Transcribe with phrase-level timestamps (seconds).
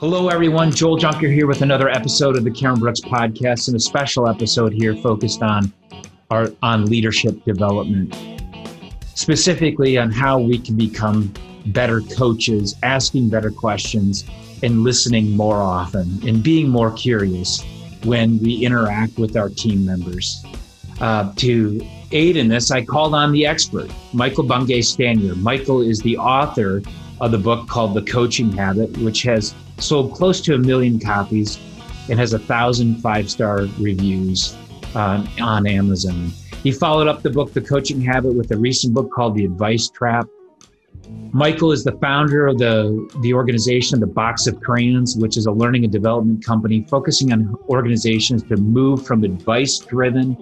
[0.00, 0.70] Hello, everyone.
[0.70, 4.72] Joel Junker here with another episode of the Cameron Brooks Podcast, and a special episode
[4.72, 5.70] here focused on
[6.30, 8.16] our on leadership development,
[9.14, 11.30] specifically on how we can become
[11.66, 14.24] better coaches, asking better questions,
[14.62, 17.62] and listening more often, and being more curious
[18.02, 20.42] when we interact with our team members.
[21.02, 25.36] Uh, to aid in this, I called on the expert, Michael Bungay Stanier.
[25.36, 26.80] Michael is the author
[27.20, 31.58] of the book called The Coaching Habit, which has sold close to a million copies
[32.08, 34.56] and has a thousand five star reviews
[34.94, 36.30] uh, on Amazon.
[36.62, 39.88] He followed up the book, The Coaching Habit, with a recent book called The Advice
[39.88, 40.28] Trap.
[41.32, 45.52] Michael is the founder of the, the organization, The Box of Crayons, which is a
[45.52, 50.36] learning and development company focusing on organizations to move from advice driven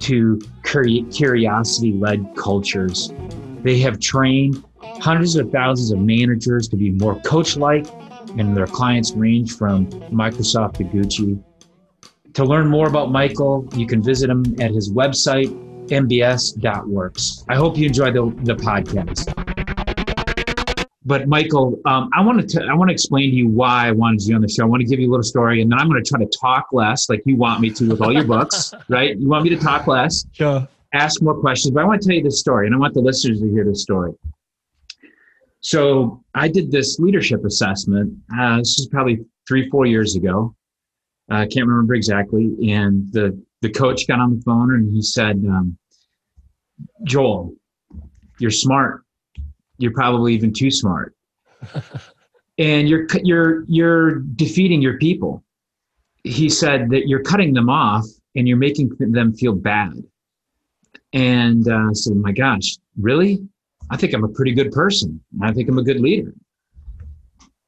[0.00, 3.12] to curiosity led cultures.
[3.62, 4.62] They have trained
[5.00, 7.86] hundreds of thousands of managers to be more coach like,
[8.38, 11.42] and their clients range from Microsoft to Gucci.
[12.34, 15.48] To learn more about Michael, you can visit him at his website,
[15.88, 17.44] mbs.works.
[17.48, 19.32] I hope you enjoy the, the podcast.
[21.06, 24.26] But Michael, um, I want to I want to explain to you why I wanted
[24.26, 24.64] you on the show.
[24.64, 26.30] I want to give you a little story, and then I'm going to try to
[26.40, 29.16] talk less, like you want me to with all your books, right?
[29.16, 30.66] You want me to talk less, sure.
[30.92, 33.00] Ask more questions, but I want to tell you this story, and I want the
[33.00, 34.14] listeners to hear this story.
[35.66, 38.16] So I did this leadership assessment.
[38.38, 40.54] Uh, this is probably three, four years ago.
[41.28, 42.54] I uh, can't remember exactly.
[42.68, 45.76] And the the coach got on the phone and he said, um,
[47.04, 47.52] "Joel,
[48.38, 49.02] you're smart
[49.78, 51.14] you're probably even too smart
[52.58, 55.42] and you're you're you're defeating your people
[56.24, 59.92] he said that you're cutting them off and you're making them feel bad
[61.12, 63.46] and uh, I said my gosh really
[63.90, 65.20] i think i'm a pretty good person.
[65.42, 66.34] I think i'm a good leader.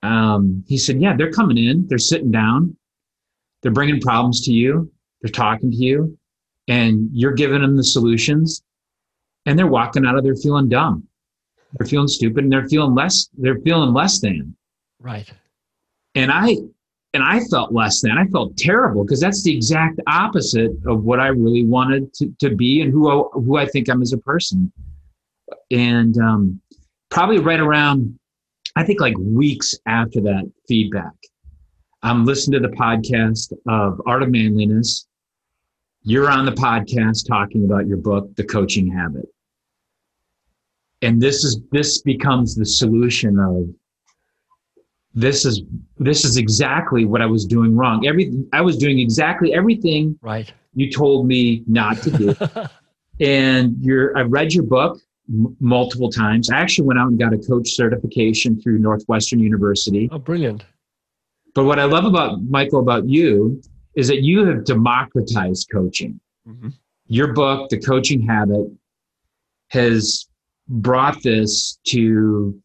[0.02, 1.86] Um, he said yeah they're coming in.
[1.88, 2.76] They're sitting down.
[3.62, 4.90] They're bringing problems to you.
[5.22, 6.16] They're talking to you.
[6.68, 8.62] And you're giving them the solutions.
[9.46, 11.08] And they're walking out of there feeling dumb.
[11.72, 14.56] They're feeling stupid and they're feeling less they're feeling less than.
[15.00, 15.30] Right.
[16.14, 16.56] And i
[17.14, 18.16] and i felt less than.
[18.18, 22.54] I felt terrible because that's the exact opposite of what i really wanted to, to
[22.54, 24.72] be and who I, who i think i'm as a person
[25.70, 26.60] and um,
[27.10, 28.18] probably right around
[28.76, 31.12] i think like weeks after that feedback
[32.02, 35.06] i'm listening to the podcast of art of manliness
[36.02, 39.26] you're on the podcast talking about your book the coaching habit
[41.02, 43.68] and this is this becomes the solution of
[45.14, 45.62] this is
[45.98, 48.06] this is exactly what I was doing wrong.
[48.06, 52.34] Everything I was doing exactly everything right you told me not to do.
[53.24, 56.50] and you're I read your book m- multiple times.
[56.50, 60.08] I actually went out and got a coach certification through Northwestern University.
[60.12, 60.64] Oh, brilliant.
[61.54, 63.60] But what I love about Michael about you
[63.94, 66.20] is that you have democratized coaching.
[66.46, 66.68] Mm-hmm.
[67.06, 68.70] Your book, The Coaching Habit,
[69.70, 70.28] has
[70.68, 72.60] brought this to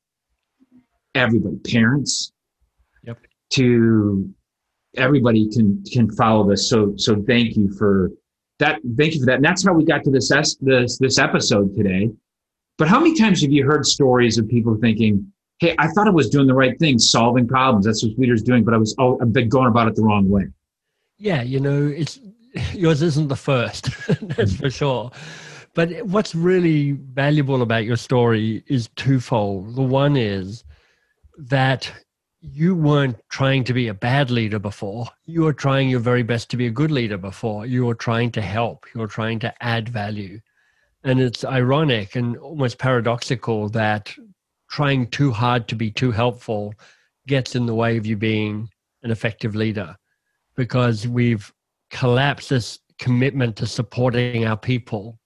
[1.16, 2.34] everybody, parents,
[3.04, 3.18] yep.
[3.52, 4.30] to
[4.96, 6.70] everybody can can follow this.
[6.70, 8.12] So so thank you for
[8.60, 8.80] that.
[8.98, 9.36] Thank you for that.
[9.36, 10.30] And that's how we got to this
[10.62, 12.12] this this episode today.
[12.78, 16.12] But how many times have you heard stories of people thinking, "Hey, I thought I
[16.12, 17.86] was doing the right thing, solving problems.
[17.86, 20.30] That's what leaders doing, but I was oh, I've been going about it the wrong
[20.30, 20.48] way."
[21.18, 22.20] Yeah, you know, it's
[22.74, 23.90] yours isn't the first.
[24.22, 25.12] that's for sure.
[25.76, 29.76] But what's really valuable about your story is twofold.
[29.76, 30.64] The one is
[31.38, 31.92] that
[32.42, 35.08] you weren't trying to be a bad leader before.
[35.26, 37.66] You were trying your very best to be a good leader before.
[37.66, 38.86] You were trying to help.
[38.94, 40.42] You were trying to add value.
[41.04, 44.14] And it's ironic and almost paradoxical that
[44.70, 46.74] trying too hard to be too helpful
[47.28, 48.70] gets in the way of you being
[49.04, 49.96] an effective leader
[50.56, 51.54] because we've
[51.90, 55.20] collapsed this commitment to supporting our people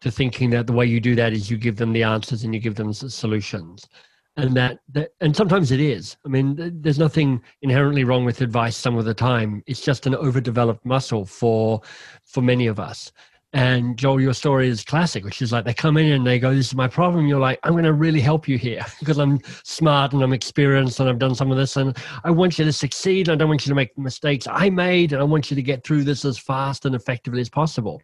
[0.00, 2.54] to thinking that the way you do that is you give them the answers and
[2.54, 3.88] you give them the solutions.
[4.36, 6.16] And that, that and sometimes it is.
[6.26, 9.62] I mean there's nothing inherently wrong with advice some of the time.
[9.66, 11.80] It's just an overdeveloped muscle for
[12.24, 13.12] for many of us
[13.54, 16.52] and Joel, your story is classic, which is like they come in and they go,
[16.52, 17.28] This is my problem.
[17.28, 20.98] You're like, I'm going to really help you here because I'm smart and I'm experienced
[20.98, 21.76] and I've done some of this.
[21.76, 23.28] And I want you to succeed.
[23.28, 25.12] I don't want you to make mistakes I made.
[25.12, 28.02] And I want you to get through this as fast and effectively as possible.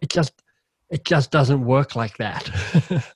[0.00, 0.32] It just,
[0.90, 2.50] it just doesn't work like that.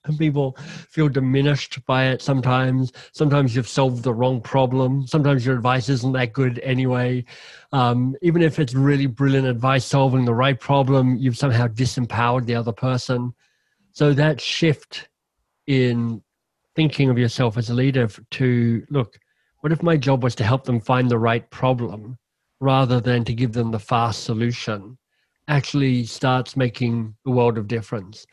[0.19, 0.57] People
[0.91, 2.93] feel diminished by it sometimes.
[3.13, 5.07] Sometimes you've solved the wrong problem.
[5.07, 7.25] Sometimes your advice isn't that good anyway.
[7.73, 12.55] Um, even if it's really brilliant advice solving the right problem, you've somehow disempowered the
[12.55, 13.33] other person.
[13.93, 15.09] So that shift
[15.67, 16.23] in
[16.75, 19.19] thinking of yourself as a leader to look,
[19.61, 22.19] What if my job was to help them find the right problem
[22.61, 24.99] rather than to give them the fast solution?
[25.49, 28.27] Actually starts making a world of difference.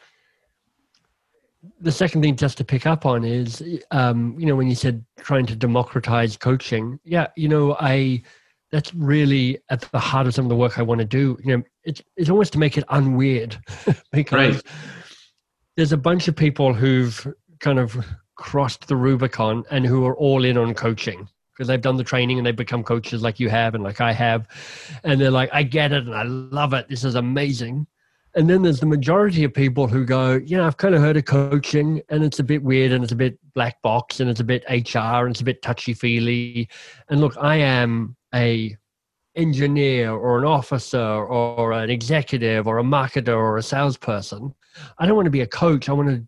[1.81, 3.61] The second thing just to pick up on is,
[3.91, 8.23] um, you know, when you said trying to democratize coaching, yeah, you know, I
[8.71, 11.37] that's really at the heart of some of the work I want to do.
[11.43, 13.57] You know, it's it's almost to make it unweird
[14.11, 14.63] because right.
[15.75, 17.27] there's a bunch of people who've
[17.59, 17.97] kind of
[18.35, 21.27] crossed the Rubicon and who are all in on coaching
[21.59, 24.13] because they've done the training and they've become coaches like you have and like I
[24.13, 24.47] have.
[25.03, 26.87] And they're like, I get it and I love it.
[26.87, 27.85] This is amazing.
[28.33, 31.25] And then there's the majority of people who go, yeah, I've kind of heard of
[31.25, 34.43] coaching and it's a bit weird and it's a bit black box and it's a
[34.45, 36.69] bit HR and it's a bit touchy feely.
[37.09, 38.77] And look, I am a
[39.35, 44.55] engineer or an officer or an executive or a marketer or a salesperson.
[44.97, 45.89] I don't want to be a coach.
[45.89, 46.25] I want to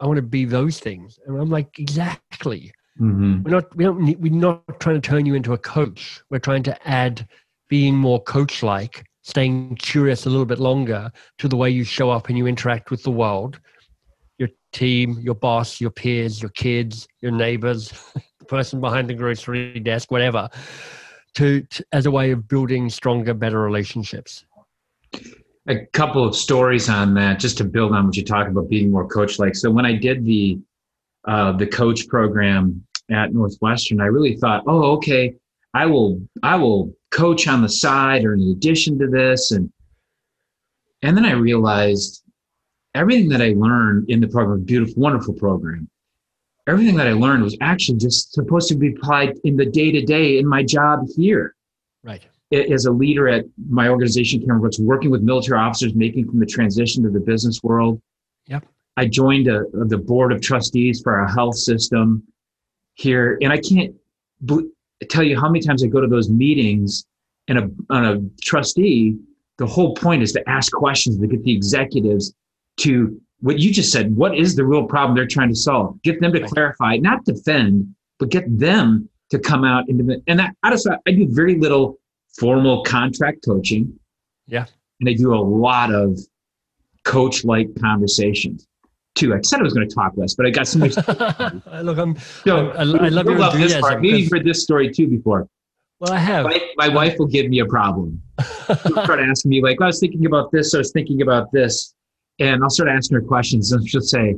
[0.00, 1.20] I want to be those things.
[1.24, 2.72] And I'm like, exactly.
[3.00, 3.42] Mm-hmm.
[3.42, 6.22] We're not we don't need, we're not trying to turn you into a coach.
[6.30, 7.28] We're trying to add
[7.68, 12.10] being more coach like, staying curious a little bit longer to the way you show
[12.10, 13.60] up and you interact with the world,
[14.38, 17.92] your team, your boss, your peers, your kids, your neighbors,
[18.38, 20.48] the person behind the grocery desk, whatever,
[21.34, 24.44] to, to as a way of building stronger, better relationships
[25.68, 28.90] a couple of stories on that, just to build on what you talk about being
[28.90, 29.56] more coach like.
[29.56, 30.58] So when I did the
[31.26, 35.34] uh, the coach program at Northwestern, I really thought, oh, okay,
[35.74, 39.70] I will I will coach on the side or in addition to this, and
[41.02, 42.22] and then I realized
[42.94, 45.88] everything that I learned in the program, beautiful, wonderful program.
[46.66, 50.02] Everything that I learned was actually just supposed to be applied in the day to
[50.02, 51.54] day in my job here.
[52.02, 56.38] Right as a leader at my organization, Cameron Brooks, working with military officers, making from
[56.38, 58.00] the transition to the business world.
[58.46, 58.64] Yep.
[58.96, 62.22] I joined a, the board of trustees for our health system
[62.96, 63.94] here, and I can't
[65.08, 67.06] tell you how many times I go to those meetings.
[67.48, 69.16] And a, on a trustee,
[69.58, 72.34] the whole point is to ask questions to get the executives
[72.78, 74.16] to what you just said.
[74.16, 76.02] What is the real problem they're trying to solve?
[76.02, 80.56] Get them to clarify, not defend, but get them to come out into and that
[80.62, 81.98] I just I do very little
[82.38, 83.96] formal contract coaching.
[84.46, 84.66] Yeah.
[85.00, 86.18] And I do a lot of
[87.04, 88.66] coach like conversations
[89.16, 89.34] too.
[89.34, 90.96] I said I was going to talk less, but I got so much.
[91.82, 94.00] Look, I'm, so, I, I love your love this part.
[94.00, 95.48] Maybe you've heard this story too before.
[95.98, 96.44] Well, I have.
[96.44, 98.20] My, my wife will give me a problem.
[98.66, 101.94] She'll start asking me, like, I was thinking about this, I was thinking about this.
[102.38, 104.36] And I'll start asking her questions, and she'll say,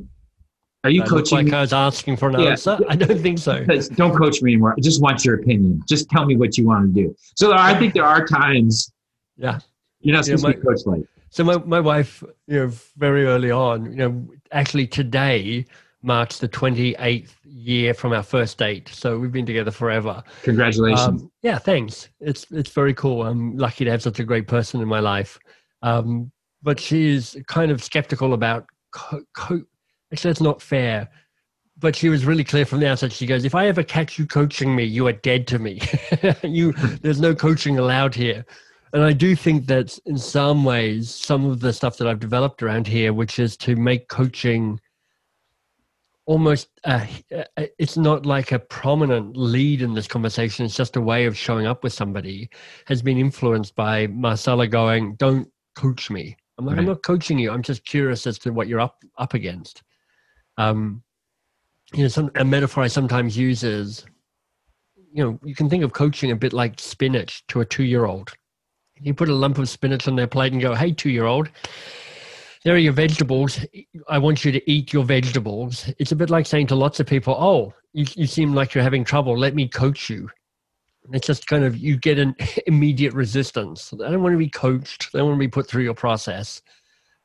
[0.84, 1.46] are you coaching?
[1.46, 2.50] Like I was asking for an yeah.
[2.50, 2.78] answer.
[2.88, 3.64] I don't think so.
[3.64, 4.74] don't coach me anymore.
[4.78, 5.82] I just want your opinion.
[5.88, 7.16] Just tell me what you want to do.
[7.34, 8.92] So I think there are times.
[9.36, 9.58] Yeah.
[10.00, 11.02] You're not supposed yeah, my, to be coached like.
[11.30, 15.66] So my, my wife, you know, very early on, you know, actually today
[16.02, 18.88] marks the 28th year from our first date.
[18.88, 20.22] So we've been together forever.
[20.42, 21.22] Congratulations.
[21.22, 22.08] Um, yeah, thanks.
[22.20, 23.26] It's it's very cool.
[23.26, 25.38] I'm lucky to have such a great person in my life.
[25.82, 26.30] Um,
[26.62, 29.64] but she's kind of skeptical about co- co-
[30.12, 31.08] actually that's not fair
[31.80, 34.26] but she was really clear from the outset she goes if i ever catch you
[34.26, 35.80] coaching me you are dead to me
[36.42, 36.72] you
[37.02, 38.44] there's no coaching allowed here
[38.92, 42.62] and i do think that in some ways some of the stuff that i've developed
[42.62, 44.80] around here which is to make coaching
[46.26, 47.04] almost uh
[47.78, 51.66] it's not like a prominent lead in this conversation it's just a way of showing
[51.66, 52.48] up with somebody
[52.86, 56.82] has been influenced by marcella going don't coach me i'm like right.
[56.82, 59.82] i'm not coaching you i'm just curious as to what you're up up against
[60.58, 61.02] um,
[61.94, 64.04] you know, some, a metaphor I sometimes use is,
[65.12, 68.34] you know, you can think of coaching a bit like spinach to a two-year-old.
[69.00, 71.50] You put a lump of spinach on their plate and go, "Hey, two-year-old,
[72.64, 73.64] there are your vegetables.
[74.08, 77.06] I want you to eat your vegetables." It's a bit like saying to lots of
[77.06, 79.36] people, "Oh, you, you seem like you're having trouble.
[79.36, 80.30] Let me coach you."
[81.12, 82.34] it's just kind of you get an
[82.66, 83.92] immediate resistance.
[83.92, 85.12] I don't want to be coached.
[85.12, 86.62] They don't want to be put through your process.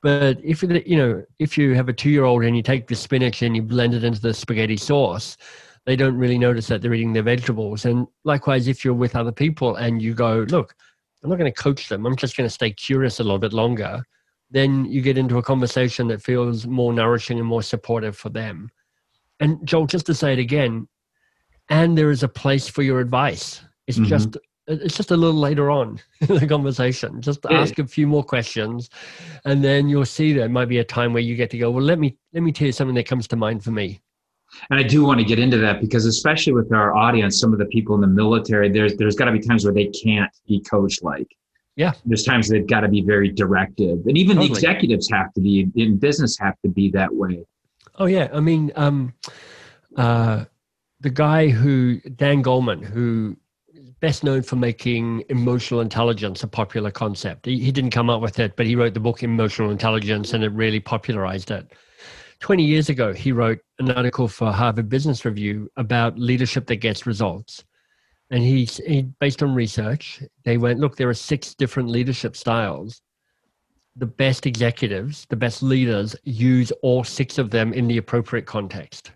[0.01, 2.95] But if you know if you have a two year old and you take the
[2.95, 5.37] spinach and you blend it into the spaghetti sauce,
[5.85, 7.85] they don't really notice that they're eating their vegetables.
[7.85, 10.75] And likewise, if you're with other people and you go, look,
[11.23, 12.05] I'm not going to coach them.
[12.05, 14.03] I'm just going to stay curious a little bit longer.
[14.51, 18.69] Then you get into a conversation that feels more nourishing and more supportive for them.
[19.39, 20.87] And Joel, just to say it again,
[21.69, 23.61] and there is a place for your advice.
[23.87, 24.07] It's mm-hmm.
[24.07, 24.37] just
[24.67, 27.59] it's just a little later on in the conversation just yeah.
[27.59, 28.89] ask a few more questions
[29.45, 31.83] and then you'll see there might be a time where you get to go well
[31.83, 33.99] let me let me tell you something that comes to mind for me
[34.69, 37.59] and i do want to get into that because especially with our audience some of
[37.59, 40.59] the people in the military there's there's got to be times where they can't be
[40.61, 41.27] coached like
[41.75, 44.47] yeah there's times they've got to be very directive and even totally.
[44.47, 47.43] the executives have to be in business have to be that way
[47.95, 49.13] oh yeah i mean um
[49.97, 50.43] uh
[51.03, 53.37] the guy who Dan Goleman, who
[53.73, 57.45] is best known for making emotional intelligence a popular concept.
[57.45, 60.43] He, he didn't come up with it, but he wrote the book Emotional Intelligence, and
[60.43, 61.73] it really popularized it.
[62.43, 67.07] 20 years ago, he wrote an article for Harvard Business Review about leadership that gets
[67.07, 67.63] results.
[68.31, 73.01] And he, he based on research, they went, look, there are six different leadership styles
[73.95, 79.11] the best executives, the best leaders use all six of them in the appropriate context.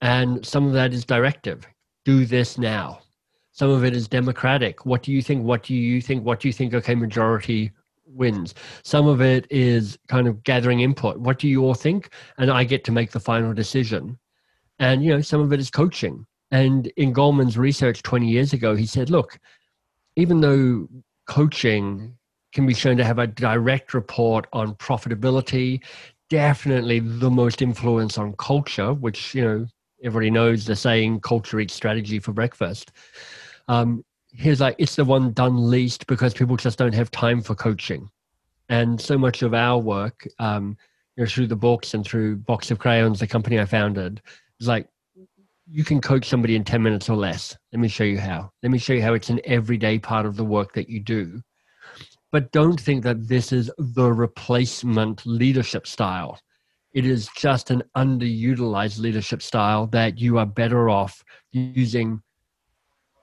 [0.00, 1.66] And some of that is directive
[2.04, 3.00] do this now.
[3.52, 4.84] Some of it is democratic.
[4.84, 5.44] What do you think?
[5.44, 6.24] What do you think?
[6.24, 6.74] What do you think?
[6.74, 7.72] Okay, majority
[8.06, 8.54] wins.
[8.82, 11.18] Some of it is kind of gathering input.
[11.18, 12.10] What do you all think?
[12.38, 14.18] And I get to make the final decision.
[14.78, 16.26] And, you know, some of it is coaching.
[16.50, 19.38] And in Goleman's research 20 years ago, he said, look,
[20.16, 20.88] even though
[21.26, 22.16] coaching
[22.52, 25.82] can be shown to have a direct report on profitability,
[26.30, 29.66] definitely the most influence on culture, which, you know,
[30.02, 32.92] everybody knows the saying culture eats strategy for breakfast.
[33.68, 34.04] Um,
[34.36, 38.10] here's like, it's the one done least because people just don't have time for coaching.
[38.68, 40.76] And so much of our work, um,
[41.16, 44.20] you know, through the books and through Box of Crayons, the company I founded,
[44.60, 44.88] is like,
[45.68, 47.56] you can coach somebody in 10 minutes or less.
[47.72, 48.50] Let me show you how.
[48.62, 51.42] Let me show you how it's an everyday part of the work that you do
[52.36, 56.38] but don't think that this is the replacement leadership style.
[56.92, 62.20] It is just an underutilized leadership style that you are better off using.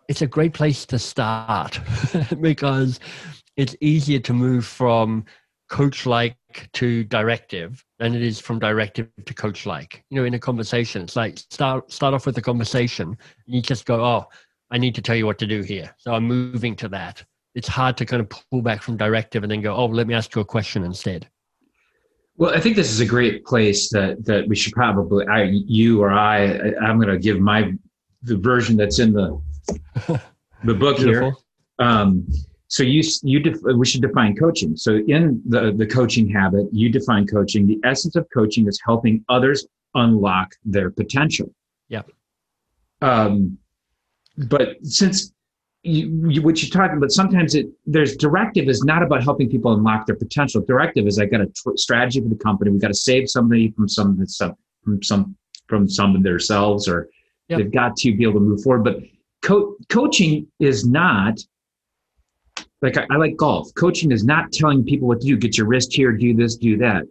[0.08, 1.80] It's a great place to start
[2.42, 3.00] because
[3.56, 5.26] it's easier to move from
[5.70, 6.38] coach like
[6.74, 10.04] to directive than it is from directive to coach like.
[10.10, 13.62] You know, in a conversation, it's like start start off with a conversation and you
[13.62, 14.26] just go, Oh,
[14.72, 15.96] I need to tell you what to do here.
[15.98, 17.24] So I'm moving to that
[17.56, 20.14] it's hard to kind of pull back from directive and then go, oh, let me
[20.14, 21.28] ask you a question instead.
[22.36, 26.02] Well, I think this is a great place that that we should probably, I, you
[26.02, 27.74] or I, I am going to give my
[28.24, 29.40] the version that's in the
[30.64, 31.34] the book here.
[31.80, 32.28] Um,
[32.68, 34.76] so you you def, we should define coaching.
[34.76, 37.68] So in the the coaching habit, you define coaching.
[37.68, 41.54] The essence of coaching is helping others unlock their potential.
[41.88, 42.02] Yeah.
[43.02, 43.58] Um,
[44.38, 45.34] but since
[45.84, 49.74] you, you, what you're talking about sometimes it there's directive is not about helping people
[49.74, 52.88] unlock their potential directive is i got a tr- strategy for the company we got
[52.88, 55.36] to save somebody from some some from some
[55.68, 57.10] from some of themselves or
[57.50, 57.60] yep.
[57.60, 58.98] they've got to be able to move forward but
[59.44, 61.38] co- coaching is not
[62.82, 65.68] like I, I like golf coaching is not telling people what to do get your
[65.68, 67.04] wrist here do this do that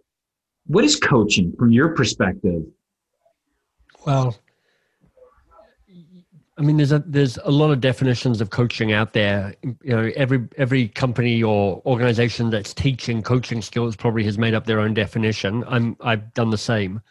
[0.67, 2.63] what is coaching from your perspective
[4.05, 4.35] well
[6.55, 9.55] I mean, there's a there's a lot of definitions of coaching out there.
[9.63, 14.65] You know, every every company or organization that's teaching coaching skills probably has made up
[14.65, 15.63] their own definition.
[15.67, 17.01] I'm I've done the same.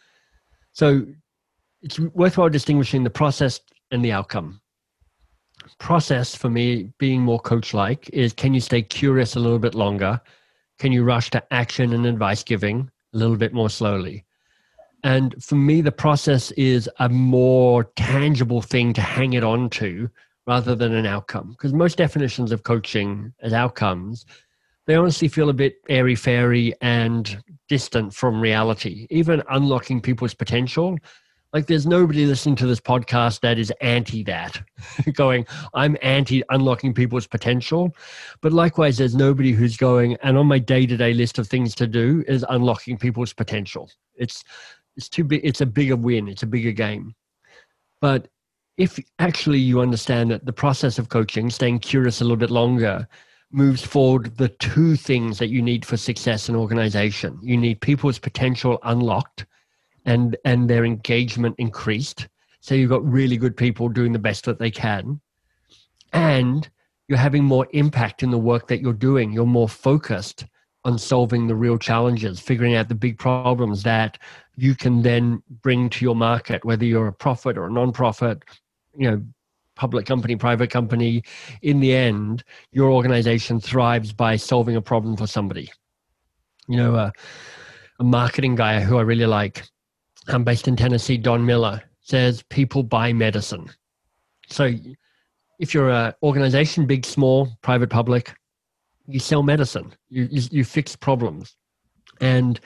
[0.71, 1.05] So
[1.81, 3.59] it's worthwhile distinguishing the process
[3.91, 4.61] and the outcome.
[5.79, 9.75] Process for me, being more coach like, is can you stay curious a little bit
[9.75, 10.19] longer?
[10.79, 14.25] Can you rush to action and advice giving a little bit more slowly?
[15.03, 20.09] And for me, the process is a more tangible thing to hang it on to
[20.47, 21.51] rather than an outcome.
[21.51, 24.25] Because most definitions of coaching as outcomes,
[24.87, 29.07] they honestly feel a bit airy fairy and distant from reality.
[29.09, 30.97] Even unlocking people's potential,
[31.53, 34.61] like there's nobody listening to this podcast that is anti that,
[35.13, 37.95] going, I'm anti unlocking people's potential.
[38.41, 41.75] But likewise, there's nobody who's going, and on my day to day list of things
[41.75, 43.89] to do is unlocking people's potential.
[44.15, 44.43] It's
[44.95, 47.13] it's too big it's a bigger win it's a bigger game
[48.01, 48.27] but
[48.77, 53.07] if actually you understand that the process of coaching staying curious a little bit longer
[53.51, 58.19] moves forward the two things that you need for success in organization you need people's
[58.19, 59.45] potential unlocked
[60.05, 62.27] and and their engagement increased
[62.59, 65.19] so you've got really good people doing the best that they can
[66.13, 66.69] and
[67.07, 70.45] you're having more impact in the work that you're doing you're more focused
[70.85, 74.17] on solving the real challenges, figuring out the big problems that
[74.55, 78.43] you can then bring to your market, whether you're a profit or a non-profit,
[78.97, 79.23] you know,
[79.75, 81.23] public company, private company.
[81.61, 85.71] In the end, your organization thrives by solving a problem for somebody.
[86.67, 87.11] You know, uh,
[87.99, 89.65] a marketing guy who I really like,
[90.27, 93.69] I'm based in Tennessee, Don Miller, says people buy medicine.
[94.47, 94.71] So
[95.59, 98.33] if you're an organization, big, small, private, public,
[99.05, 101.55] you sell medicine, you, you, you fix problems.
[102.21, 102.59] And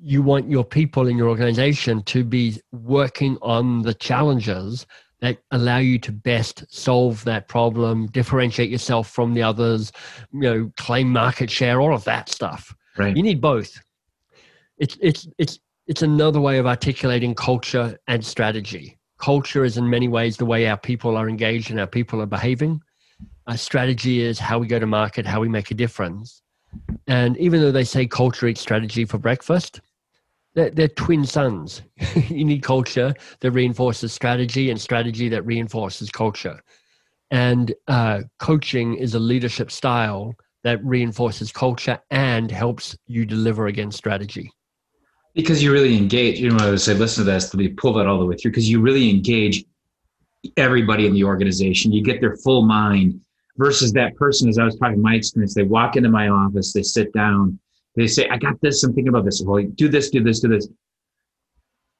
[0.00, 4.86] you want your people in your organization to be working on the challenges
[5.20, 9.90] that allow you to best solve that problem, differentiate yourself from the others,
[10.32, 12.74] you know, claim market share, all of that stuff.
[12.96, 13.16] Right.
[13.16, 13.80] You need both.
[14.78, 15.58] It's it's it's
[15.88, 18.94] it's another way of articulating culture and strategy.
[19.18, 22.26] culture is in many ways the way our people are engaged and our people are
[22.26, 22.80] behaving.
[23.48, 26.40] Our strategy is how we go to market, how we make a difference.
[27.08, 29.80] And even though they say culture eats strategy for breakfast,
[30.54, 31.82] they're, they're twin sons.
[32.28, 36.60] you need culture that reinforces strategy and strategy that reinforces culture.
[37.32, 43.98] And uh, coaching is a leadership style that reinforces culture and helps you deliver against
[43.98, 44.52] strategy.
[45.34, 48.06] Because you really engage, you know, I would say, listen to this, to pull that
[48.06, 49.64] all the way through, because you really engage
[50.56, 51.92] everybody in the organization.
[51.92, 53.20] You get their full mind
[53.56, 56.82] versus that person, as I was talking my experience, they walk into my office, they
[56.82, 57.58] sit down,
[57.96, 59.42] they say, I got this, I'm thinking about this.
[59.44, 60.68] Well, do this, do this, do this.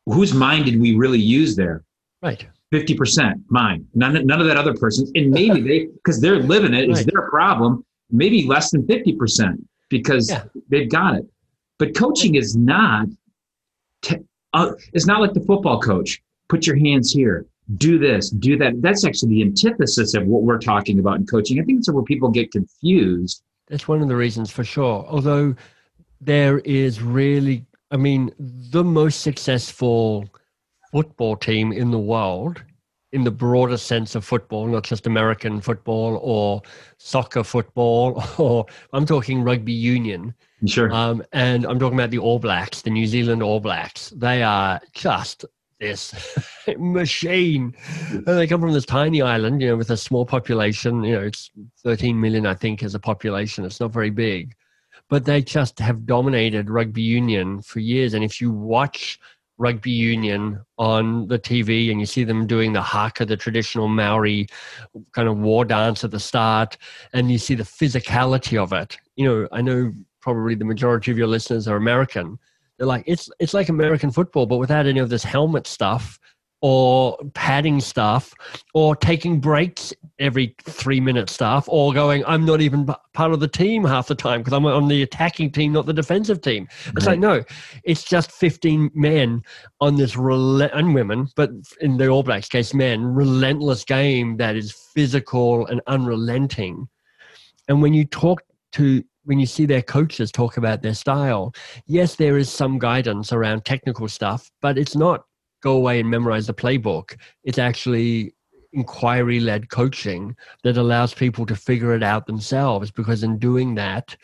[0.07, 1.85] Whose mind did we really use there?
[2.23, 2.47] Right.
[2.73, 3.87] 50% mine.
[3.95, 5.11] None, none of that other person's.
[5.15, 7.11] And maybe they, because they're living it, it's right.
[7.13, 9.57] their problem maybe less than 50%
[9.89, 10.45] because yeah.
[10.69, 11.27] they've got it.
[11.79, 13.07] But coaching is not,
[14.53, 16.21] uh, it's not like the football coach.
[16.49, 18.81] Put your hands here, do this, do that.
[18.81, 21.61] That's actually the antithesis of what we're talking about in coaching.
[21.61, 23.43] I think it's where people get confused.
[23.67, 25.05] That's one of the reasons for sure.
[25.09, 25.55] Although
[26.21, 30.29] there is really, I mean, the most successful
[30.91, 32.63] football team in the world
[33.13, 36.63] in the broader sense of football, not just American football or
[36.99, 40.35] soccer football, or I'm talking rugby union.
[40.67, 40.93] Sure.
[40.93, 44.11] Um, and I'm talking about the All Blacks, the New Zealand All Blacks.
[44.11, 45.45] They are just
[45.81, 46.37] this
[46.79, 47.75] machine.
[48.11, 51.05] And they come from this tiny island, you know, with a small population.
[51.05, 51.51] You know, it's
[51.85, 53.65] 13 million, I think, as a population.
[53.65, 54.55] It's not very big.
[55.09, 58.15] But they just have dominated rugby union for years.
[58.15, 59.19] And if you watch
[59.59, 64.47] rugby union on the TV and you see them doing the haka, the traditional Maori
[65.13, 66.77] kind of war dance at the start,
[67.13, 68.97] and you see the physicality of it.
[69.17, 69.93] You know, I know
[70.35, 72.39] probably the majority of your listeners are American.
[72.77, 76.21] They're like, it's it's like American football, but without any of this helmet stuff
[76.61, 78.35] or padding stuff
[78.75, 83.47] or taking breaks every three minute stuff or going i'm not even part of the
[83.47, 86.67] team half the time because i'm on the attacking team not the defensive team.
[86.97, 87.45] It's like no
[87.85, 89.41] it's just 15 men
[89.81, 91.51] on this rel- and women but
[91.81, 96.89] in the all blacks case men relentless game that is physical and unrelenting.
[97.69, 101.55] And when you talk to when you see their coaches talk about their style
[101.87, 105.25] yes there is some guidance around technical stuff but it's not
[105.61, 107.17] go away and memorize the playbook.
[107.45, 108.35] It's actually
[108.75, 114.15] inquiry led coaching that allows people to figure it out themselves because in doing that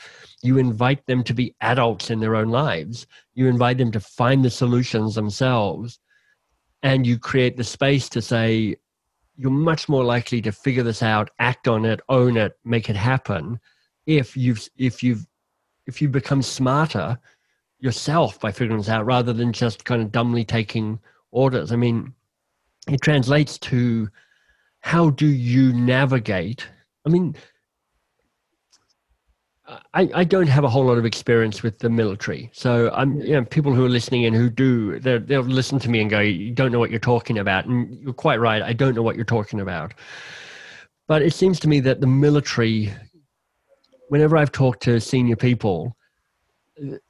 [0.43, 4.45] you invite them to be adults in their own lives you invite them to find
[4.45, 5.99] the solutions themselves
[6.83, 8.77] and you create the space to say
[9.35, 12.97] you're much more likely to figure this out act on it own it make it
[12.97, 13.59] happen
[14.07, 15.27] if you've if you've
[15.87, 17.19] if you become smarter
[17.79, 20.99] yourself by figuring this out rather than just kind of dumbly taking
[21.31, 21.73] orders.
[21.73, 22.15] I mean,
[22.89, 24.09] it translates to
[24.81, 26.67] how do you navigate?
[27.07, 27.37] I mean,
[29.67, 32.51] I, I don't have a whole lot of experience with the military.
[32.53, 36.01] So I'm, you know, people who are listening and who do, they'll listen to me
[36.01, 37.65] and go, you don't know what you're talking about.
[37.65, 38.63] And you're quite right.
[38.63, 39.95] I don't know what you're talking about.
[41.07, 42.93] But it seems to me that the military,
[44.15, 45.97] whenever I've talked to senior people,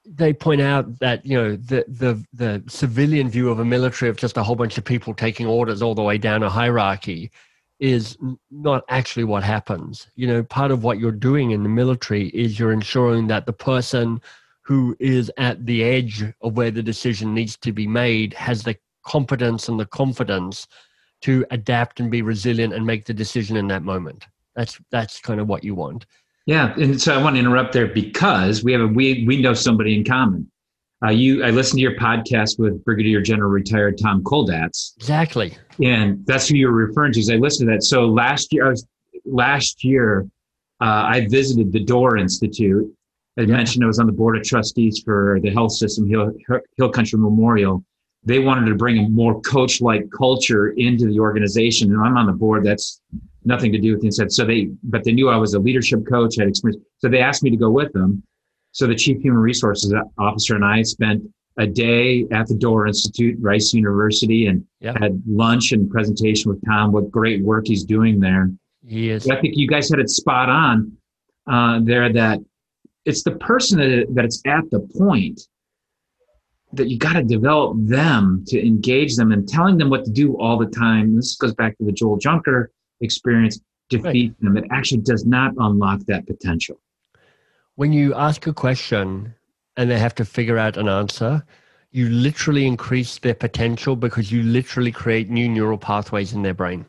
[0.07, 4.17] they point out that you know the the the civilian view of a military of
[4.17, 7.31] just a whole bunch of people taking orders all the way down a hierarchy
[7.79, 8.17] is
[8.51, 10.09] not actually what happens.
[10.17, 13.53] You know, part of what you're doing in the military is you're ensuring that the
[13.53, 14.19] person
[14.63, 18.77] who is at the edge of where the decision needs to be made has the
[19.05, 20.67] competence and the confidence
[21.21, 24.25] to adapt and be resilient and make the decision in that moment.
[24.57, 26.07] That's that's kind of what you want.
[26.47, 29.55] Yeah, and so I want to interrupt there because we have a we we know
[29.55, 30.51] somebody in common.
[31.05, 34.93] Uh, you, I listened to your podcast with Brigadier General retired Tom Kolditz.
[34.97, 37.21] Exactly, and that's who you're referring to.
[37.21, 38.87] As I listened to that, so last year, I was
[39.25, 40.27] last year,
[40.81, 42.93] uh, I visited the Doerr Institute.
[43.39, 43.47] I yeah.
[43.49, 46.33] mentioned I was on the board of trustees for the health system, Hill,
[46.77, 47.85] Hill Country Memorial.
[48.25, 52.33] They wanted to bring a more coach-like culture into the organization, and I'm on the
[52.33, 52.65] board.
[52.65, 53.01] That's
[53.45, 54.33] nothing to do with it.
[54.33, 56.83] So they, but they knew I was a leadership coach, had experience.
[56.99, 58.23] So they asked me to go with them.
[58.73, 61.23] So the chief human resources officer and I spent
[61.59, 64.97] a day at the Doerr Institute, Rice University, and yep.
[64.99, 66.91] had lunch and presentation with Tom.
[66.91, 68.51] What great work he's doing there.
[68.87, 69.29] He is.
[69.29, 70.97] I think you guys had it spot on
[71.47, 72.13] uh, there.
[72.13, 72.41] That
[73.05, 75.41] it's the person that that it's at the point
[76.77, 80.37] that you got to develop them to engage them and telling them what to do
[80.39, 81.17] all the time.
[81.17, 84.41] This goes back to the Joel Junker experience defeat right.
[84.41, 84.57] them.
[84.57, 86.81] It actually does not unlock that potential.
[87.77, 89.35] When you ask a question
[89.77, 91.45] and they have to figure out an answer,
[91.91, 96.87] you literally increase their potential because you literally create new neural pathways in their brain.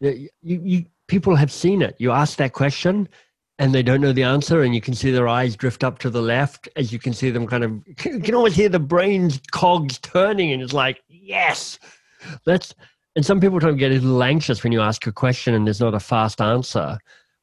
[0.00, 1.94] You, you, people have seen it.
[1.98, 3.08] You ask that question
[3.58, 6.10] and they don't know the answer, and you can see their eyes drift up to
[6.10, 9.40] the left as you can see them kind of, you can always hear the brain's
[9.50, 11.78] cogs turning, and it's like, yes,
[12.44, 12.74] that's.
[13.14, 15.82] And some people don't get a little anxious when you ask a question and there's
[15.82, 16.96] not a fast answer.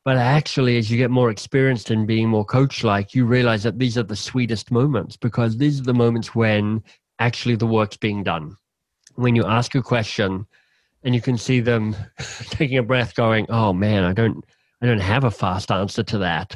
[0.04, 3.78] But actually, as you get more experienced in being more coach like, you realize that
[3.78, 6.84] these are the sweetest moments because these are the moments when
[7.20, 8.56] actually the work's being done.
[9.14, 10.48] When you ask a question
[11.04, 11.96] and you can see them
[12.46, 14.44] taking a breath, going, Oh man, I don't,
[14.82, 16.56] I don't have a fast answer to that.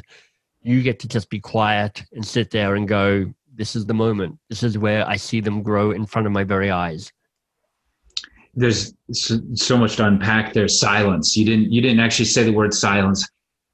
[0.62, 4.38] You get to just be quiet and sit there and go, This is the moment.
[4.48, 7.12] This is where I see them grow in front of my very eyes.
[8.54, 10.68] There's so much to unpack there.
[10.68, 11.36] Silence.
[11.36, 13.28] You didn't you didn't actually say the word silence.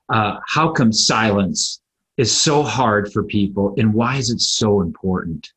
[0.08, 1.80] Uh, how come silence
[2.16, 5.52] is so hard for people and why is it so important?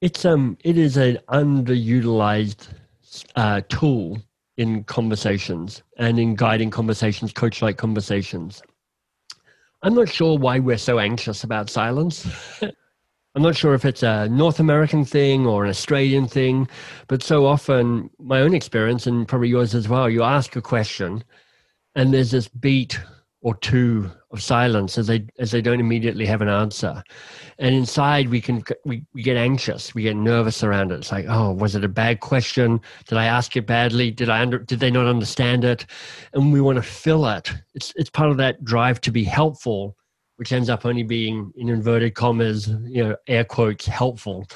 [0.00, 2.68] It's um it is an underutilized
[3.36, 4.18] uh, tool
[4.56, 8.62] in conversations and in guiding conversations coach like conversations.
[9.82, 12.26] I'm not sure why we're so anxious about silence.
[13.36, 16.68] I'm not sure if it's a North American thing or an Australian thing,
[17.08, 21.24] but so often, my own experience and probably yours as well, you ask a question
[21.96, 23.00] and there's this beat
[23.44, 27.00] or two of silence as they as they don't immediately have an answer
[27.60, 31.26] and inside we can we, we get anxious we get nervous around it it's like
[31.28, 34.80] oh was it a bad question did i ask it badly did i under did
[34.80, 35.86] they not understand it
[36.32, 39.96] and we want to fill it it's it's part of that drive to be helpful
[40.36, 44.46] which ends up only being in inverted commas, you know, air quotes, helpful.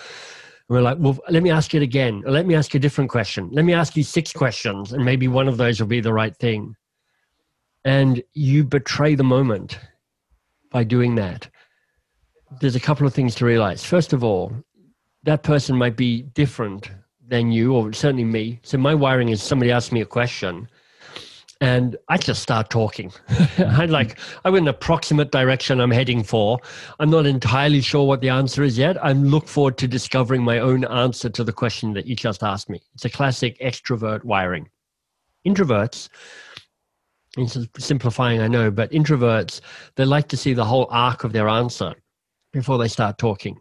[0.69, 2.23] We're like, well, let me ask it again.
[2.27, 3.49] Or let me ask you a different question.
[3.53, 6.37] Let me ask you six questions, and maybe one of those will be the right
[6.37, 6.75] thing.
[7.85, 9.79] And you betray the moment
[10.71, 11.49] by doing that.
[12.61, 13.85] There's a couple of things to realize.
[13.85, 14.53] First of all,
[15.25, 16.91] that person might be different
[17.27, 18.61] than you, or certainly me.
[18.63, 20.69] So my wiring is somebody asks me a question
[21.61, 23.13] and I just start talking.
[23.59, 26.61] I like I have an approximate direction I'm heading for.
[27.01, 29.03] I'm not entirely sure what the answer is yet.
[29.05, 32.71] I look forward to discovering my own answer to the question that you just asked
[32.71, 32.81] me.
[32.95, 34.69] It's a classic extrovert wiring.
[35.47, 36.09] Introverts,
[37.37, 39.61] it's simplifying, I know, but introverts,
[39.97, 41.95] they like to see the whole arc of their answer
[42.53, 43.59] before they start talking.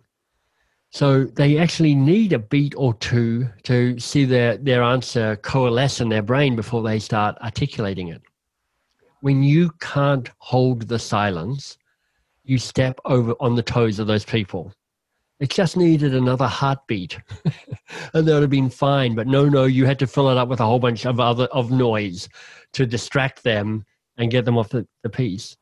[0.90, 6.10] So they actually need a beat or two to see their, their answer coalesce in
[6.10, 8.22] their brain before they start articulating it.
[9.22, 11.78] When you can't hold the silence,
[12.44, 14.72] you step over on the toes of those people.
[15.40, 17.20] It just needed another heartbeat
[18.14, 19.16] and that would have been fine.
[19.16, 21.46] But no, no, you had to fill it up with a whole bunch of other
[21.46, 22.28] of noise
[22.74, 23.86] to distract them
[24.18, 25.56] and get them off the, the piece.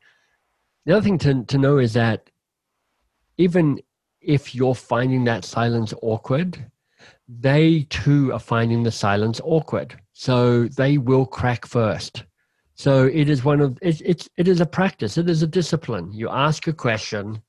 [0.86, 2.30] The other thing to, to know is that
[3.36, 3.80] even
[4.20, 6.70] if you're finding that silence awkward,
[7.28, 9.98] they too are finding the silence awkward.
[10.12, 12.24] So they will crack first.
[12.74, 15.16] So it is one of it's it's it is a practice.
[15.16, 16.12] It is a discipline.
[16.12, 17.42] You ask a question,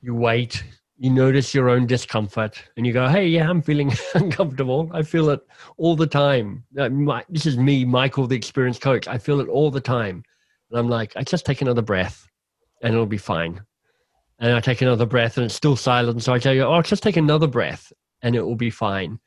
[0.00, 0.62] you wait,
[1.04, 4.90] you notice your own discomfort, and you go, "Hey, yeah, I'm feeling uncomfortable.
[4.92, 6.64] I feel it all the time.
[6.78, 6.88] Uh,
[7.28, 9.06] this is me, Michael, the experienced coach.
[9.06, 10.24] I feel it all the time."
[10.70, 12.26] And I'm like, "I just take another breath,
[12.82, 13.60] and it'll be fine."
[14.40, 16.22] and I take another breath and it's still silent.
[16.22, 19.18] So I tell you, oh, just take another breath and it will be fine.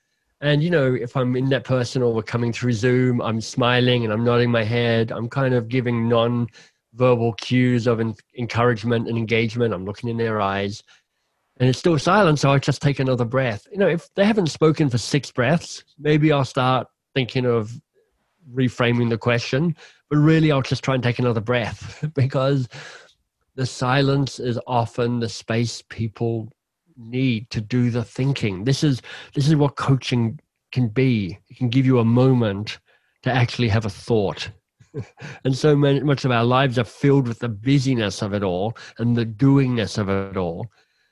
[0.42, 4.04] And, you know, if I'm in that person or we're coming through Zoom, I'm smiling
[4.04, 5.12] and I'm nodding my head.
[5.12, 6.48] I'm kind of giving non
[6.94, 8.02] verbal cues of
[8.38, 9.74] encouragement and engagement.
[9.74, 10.84] I'm looking in their eyes
[11.60, 12.40] and it's still silent.
[12.40, 13.68] So I just take another breath.
[13.72, 17.80] You know, if they haven't spoken for six breaths, maybe I'll start thinking of
[18.54, 19.76] reframing the question.
[20.10, 22.68] But really, I'll just try and take another breath because
[23.56, 26.52] the silence is often the space people
[26.96, 28.64] need to do the thinking.
[28.64, 29.02] This is
[29.34, 30.40] this is what coaching
[30.72, 31.38] can be.
[31.50, 32.80] It can give you a moment
[33.24, 34.50] to actually have a thought.
[35.44, 38.76] and so many, much of our lives are filled with the busyness of it all
[39.00, 40.68] and the doingness of it all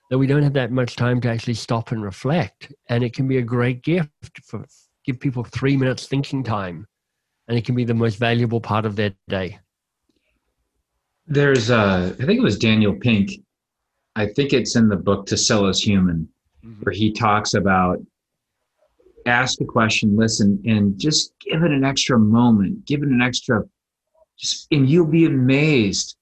[0.10, 2.72] that we don't have that much time to actually stop and reflect.
[2.90, 4.12] And it can be a great gift
[4.44, 4.66] for
[5.06, 6.88] give people three minutes thinking time,
[7.48, 9.60] and it can be the most valuable part of their day.
[11.28, 13.32] There's, uh, I think it was Daniel Pink.
[14.16, 16.30] I think it's in the book To Sell Is Human,
[16.64, 16.82] mm-hmm.
[16.82, 18.00] where he talks about
[19.26, 23.64] ask a question, listen, and just give it an extra moment, give it an extra,
[24.38, 26.16] just, and you'll be amazed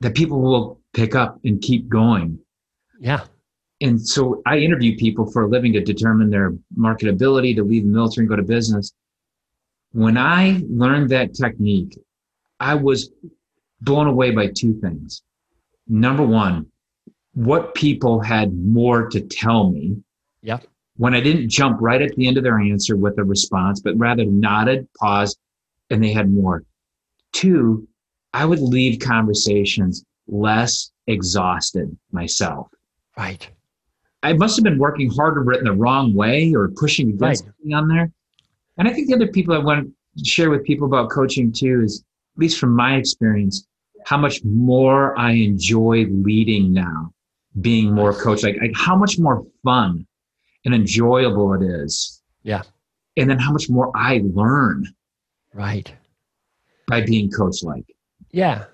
[0.00, 2.38] that people will pick up and keep going.
[3.00, 3.24] Yeah.
[3.80, 7.90] And so I interview people for a living to determine their marketability, to leave the
[7.90, 8.92] military and go to business.
[9.92, 11.98] When I learned that technique,
[12.58, 13.10] I was
[13.80, 15.22] blown away by two things.
[15.86, 16.66] Number one,
[17.34, 19.98] what people had more to tell me.
[20.42, 20.58] Yeah.
[20.96, 23.98] When I didn't jump right at the end of their answer with a response, but
[23.98, 25.38] rather nodded, paused,
[25.90, 26.64] and they had more.
[27.32, 27.86] Two,
[28.32, 32.68] I would leave conversations less exhausted myself.
[33.16, 33.48] Right.
[34.22, 37.52] I must have been working harder, written the wrong way, or pushing against Right.
[37.54, 38.10] something on there.
[38.78, 41.82] And I think the other people I want to share with people about coaching too
[41.82, 42.04] is,
[42.36, 43.66] at least from my experience,
[44.04, 47.12] how much more I enjoy leading now,
[47.60, 50.06] being more coach like, like how much more fun
[50.64, 52.22] and enjoyable it is.
[52.42, 52.62] Yeah.
[53.16, 54.84] And then how much more I learn
[55.54, 55.92] Right.
[56.86, 57.86] by being coach like.
[58.32, 58.66] Yeah.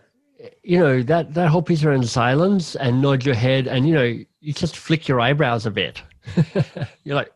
[0.62, 4.18] You know, that, that whole piece around silence and nod your head and, you know,
[4.40, 6.02] you just flick your eyebrows a bit.
[7.04, 7.32] You're like,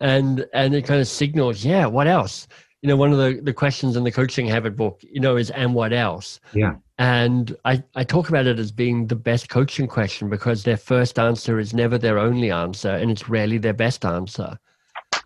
[0.00, 2.46] and, and it kind of signals, yeah, what else?
[2.82, 5.50] You know, one of the, the questions in the coaching habit book, you know, is,
[5.50, 6.38] and what else?
[6.52, 6.76] Yeah.
[6.98, 11.18] And I, I talk about it as being the best coaching question because their first
[11.18, 14.58] answer is never their only answer and it's rarely their best answer.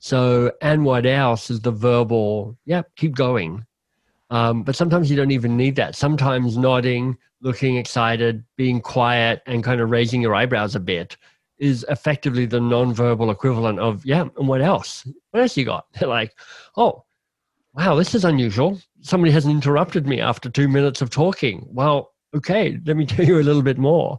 [0.01, 3.65] So, and what else is the verbal, yeah, keep going.
[4.33, 5.95] Um, but sometimes you don't even need that.
[5.95, 11.19] Sometimes nodding, looking excited, being quiet, and kind of raising your eyebrows a bit
[11.59, 15.07] is effectively the non-verbal equivalent of, yeah, and what else?
[15.31, 15.85] What else you got?
[15.93, 16.33] They're like,
[16.79, 17.05] oh,
[17.75, 18.81] wow, this is unusual.
[19.03, 21.67] Somebody hasn't interrupted me after two minutes of talking.
[21.69, 24.17] Well, okay, let me tell you a little bit more.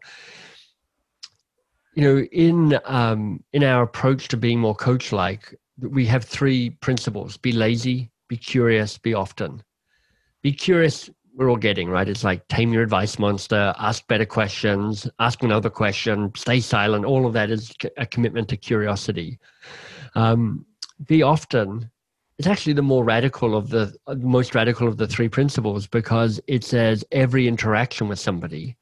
[1.95, 7.37] You know, in um, in our approach to being more coach-like, we have three principles:
[7.37, 9.61] be lazy, be curious, be often.
[10.43, 11.09] Be curious.
[11.35, 12.07] We're all getting right.
[12.07, 17.05] It's like tame your advice monster, ask better questions, ask another question, stay silent.
[17.05, 19.39] All of that is a commitment to curiosity.
[20.13, 20.65] Um,
[21.07, 21.89] be often
[22.39, 26.41] it's actually the more radical of the uh, most radical of the three principles because
[26.47, 28.75] it says every interaction with somebody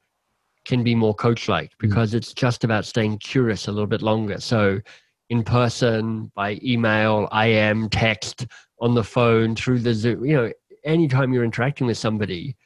[0.64, 4.40] can be more coach like because it's just about staying curious a little bit longer
[4.40, 4.80] so
[5.28, 8.46] in person by email im text
[8.80, 10.52] on the phone through the zoom you know
[10.84, 12.56] anytime you're interacting with somebody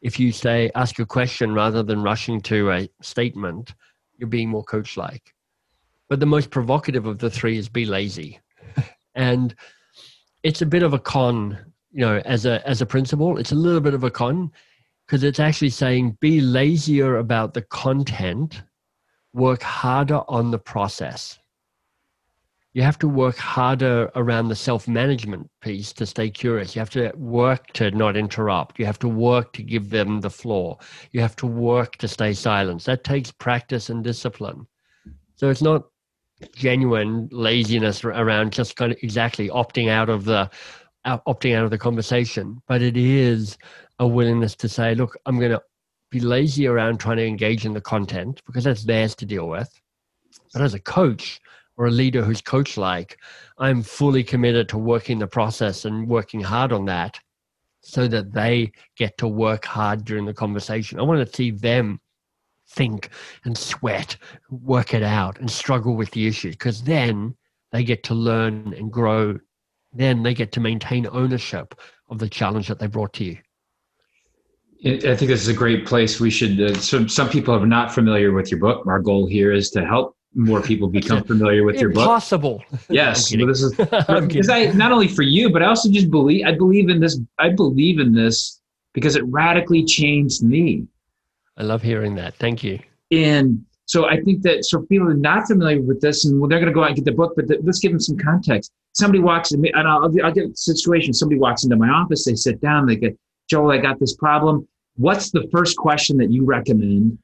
[0.00, 3.74] if you say ask a question rather than rushing to a statement
[4.16, 5.34] you're being more coach like
[6.08, 8.38] but the most provocative of the three is be lazy.
[9.16, 9.54] And
[10.42, 11.56] it's a bit of a con
[11.92, 14.50] you know as a as a principle it's a little bit of a con
[15.06, 18.62] because it's actually saying be lazier about the content
[19.32, 21.38] work harder on the process
[22.74, 26.74] you have to work harder around the self management piece to stay curious.
[26.74, 28.78] You have to work to not interrupt.
[28.78, 30.78] You have to work to give them the floor.
[31.12, 32.84] You have to work to stay silent.
[32.84, 34.66] That takes practice and discipline.
[35.36, 35.84] So it's not
[36.54, 40.50] genuine laziness around just kind of exactly opting out of the
[41.06, 43.56] opting out of the conversation but it is
[43.98, 45.62] a willingness to say look i'm going to
[46.14, 49.68] be lazy around trying to engage in the content because that's theirs to deal with.
[50.52, 51.40] But as a coach
[51.76, 53.18] or a leader who's coach like
[53.58, 57.18] i'm fully committed to working the process and working hard on that
[57.80, 62.00] so that they get to work hard during the conversation i want to see them
[62.68, 63.10] think
[63.44, 64.16] and sweat,
[64.50, 67.34] work it out, and struggle with the issue because then
[67.72, 69.38] they get to learn and grow.
[69.92, 71.74] Then they get to maintain ownership
[72.10, 73.38] of the challenge that they brought to you.
[74.86, 76.20] I think this is a great place.
[76.20, 76.60] We should.
[76.60, 78.86] Uh, some some people are not familiar with your book.
[78.86, 82.02] Our goal here is to help more people become familiar with your book.
[82.02, 82.62] Impossible.
[82.88, 84.48] Yes, this is because.
[84.48, 87.20] I not only for you, but I also just believe I believe in this.
[87.38, 88.60] I believe in this
[88.92, 90.86] because it radically changed me.
[91.56, 92.34] I love hearing that.
[92.36, 92.80] Thank you.
[93.12, 96.60] And so I think that so people are not familiar with this, and well, they're
[96.60, 97.34] going to go out and get the book.
[97.36, 98.72] But let's give them some context.
[98.92, 101.12] Somebody walks in, and I'll, I'll get a situation.
[101.12, 102.24] Somebody walks into my office.
[102.24, 102.86] They sit down.
[102.86, 103.16] They get
[103.48, 103.72] Joel.
[103.72, 104.66] I got this problem.
[104.96, 107.18] What's the first question that you recommend?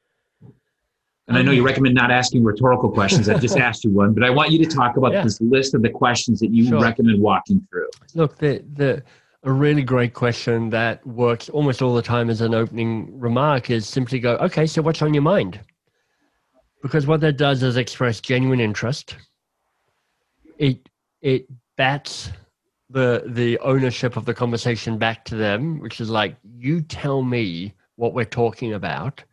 [1.31, 3.29] And I know you recommend not asking rhetorical questions.
[3.29, 5.23] I just asked you one, but I want you to talk about Yeah.
[5.23, 6.81] this list of the questions that you Sure.
[6.81, 7.87] recommend walking through.
[8.15, 9.01] Look, the the
[9.43, 13.87] a really great question that works almost all the time as an opening remark is
[13.87, 15.59] simply go, okay, so what's on your mind?
[16.81, 19.15] Because what that does is express genuine interest.
[20.57, 20.89] It
[21.21, 22.29] it bats
[22.89, 27.73] the the ownership of the conversation back to them, which is like, you tell me
[27.95, 29.23] what we're talking about.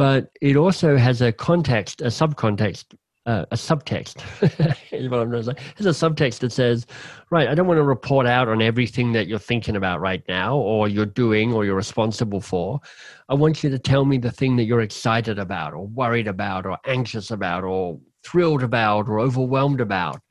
[0.00, 2.94] But it also has a context, a subcontext,
[3.26, 4.22] uh, a subtext.
[4.92, 5.72] is what I'm trying to say.
[5.76, 6.86] There's a subtext that says,
[7.28, 10.56] right, I don't want to report out on everything that you're thinking about right now,
[10.56, 12.80] or you're doing, or you're responsible for.
[13.28, 16.64] I want you to tell me the thing that you're excited about, or worried about,
[16.64, 20.22] or anxious about, or thrilled about, or overwhelmed about.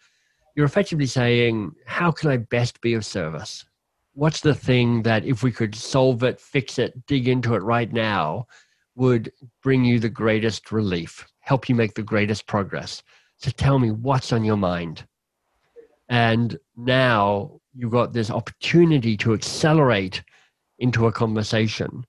[0.56, 3.64] You're effectively saying, how can I best be of service?
[4.14, 7.94] What's the thing that if we could solve it, fix it, dig into it right
[7.94, 8.48] now,
[9.00, 9.32] would
[9.64, 13.02] bring you the greatest relief, help you make the greatest progress.
[13.38, 15.06] So tell me what's on your mind.
[16.10, 20.22] And now you've got this opportunity to accelerate
[20.80, 22.06] into a conversation.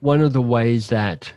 [0.00, 1.32] One of the ways that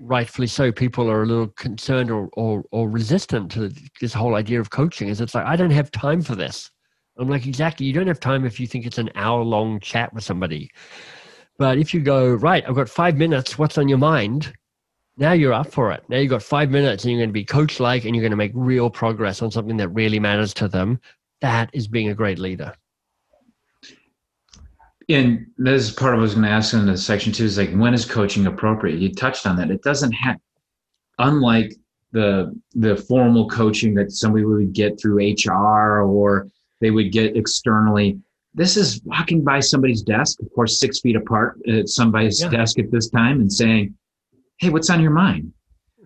[0.00, 4.60] rightfully so people are a little concerned or, or, or resistant to this whole idea
[4.60, 6.70] of coaching is it's like i don't have time for this
[7.18, 10.14] i'm like exactly you don't have time if you think it's an hour long chat
[10.14, 10.70] with somebody
[11.58, 14.52] but if you go right i've got five minutes what's on your mind
[15.16, 17.44] now you're up for it now you've got five minutes and you're going to be
[17.44, 20.68] coach like and you're going to make real progress on something that really matters to
[20.68, 21.00] them
[21.40, 22.72] that is being a great leader
[25.08, 27.44] and this is part of what I was going to ask in the section two
[27.44, 28.98] is like when is coaching appropriate?
[28.98, 29.70] You touched on that.
[29.70, 30.36] It doesn't have,
[31.18, 31.74] unlike
[32.12, 36.48] the the formal coaching that somebody would get through HR or
[36.80, 38.18] they would get externally.
[38.54, 42.48] This is walking by somebody's desk, of course, six feet apart at somebody's yeah.
[42.48, 43.94] desk at this time, and saying,
[44.58, 45.52] "Hey, what's on your mind?"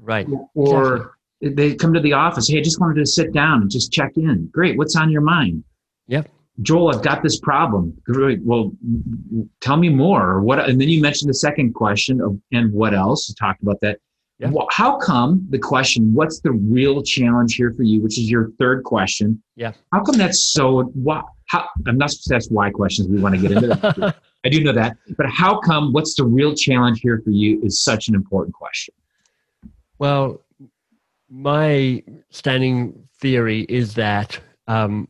[0.00, 0.26] Right.
[0.54, 1.70] Or exactly.
[1.70, 2.48] they come to the office.
[2.48, 4.48] Hey, I just wanted to sit down and just check in.
[4.52, 4.76] Great.
[4.76, 5.64] What's on your mind?
[6.08, 6.28] Yep.
[6.60, 7.96] Joel, I've got this problem.
[8.04, 8.42] Great.
[8.42, 8.72] Well,
[9.60, 10.40] tell me more.
[10.42, 10.68] What?
[10.68, 13.28] And then you mentioned the second question of, and what else?
[13.28, 13.98] You talked about that.
[14.38, 14.50] Yeah.
[14.70, 18.82] How come the question, what's the real challenge here for you, which is your third
[18.82, 19.40] question?
[19.54, 19.72] Yeah.
[19.92, 23.08] How come that's so, what, how, I'm not supposed to ask why questions.
[23.08, 24.16] We want to get into that.
[24.44, 24.96] I do know that.
[25.18, 28.94] But how come, what's the real challenge here for you is such an important question?
[29.98, 30.40] Well,
[31.28, 35.06] my standing theory is that um,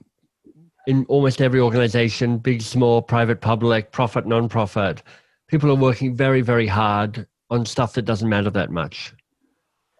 [0.88, 5.04] in almost every organization, big, small, private, public, profit, non-profit,
[5.46, 9.14] people are working very, very hard on stuff that doesn't matter that much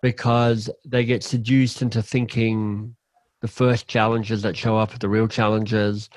[0.02, 2.96] because they get seduced into thinking
[3.42, 6.08] the first challenges that show up are the real challenges.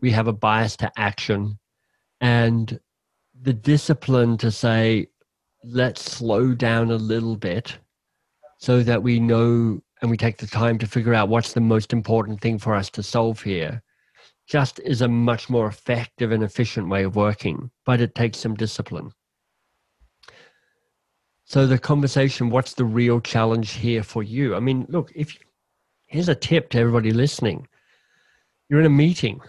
[0.00, 1.58] We have a bias to action
[2.20, 2.78] and
[3.40, 5.08] the discipline to say,
[5.64, 7.78] let's slow down a little bit
[8.58, 11.94] so that we know and we take the time to figure out what's the most
[11.94, 13.82] important thing for us to solve here
[14.46, 18.54] just is a much more effective and efficient way of working, but it takes some
[18.54, 19.10] discipline.
[21.46, 24.54] So the conversation, what's the real challenge here for you?
[24.54, 25.38] I mean, look, if
[26.14, 27.66] here's a tip to everybody listening.
[28.68, 29.40] You're in a meeting.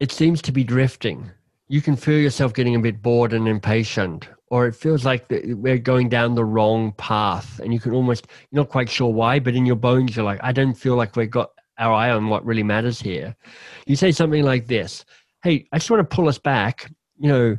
[0.00, 1.30] It seems to be drifting.
[1.68, 5.76] You can feel yourself getting a bit bored and impatient, or it feels like we're
[5.76, 9.54] going down the wrong path, and you can almost you're not quite sure why, but
[9.54, 12.46] in your bones you're like, I don't feel like we've got our eye on what
[12.46, 13.36] really matters here.
[13.84, 15.04] You say something like this
[15.44, 16.90] Hey, I just want to pull us back.
[17.18, 17.56] You know,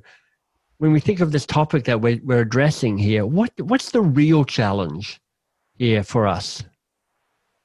[0.80, 4.43] when we think of this topic that we're, we're addressing here, what, what's the real
[4.43, 5.22] challenge
[5.76, 6.63] here for us?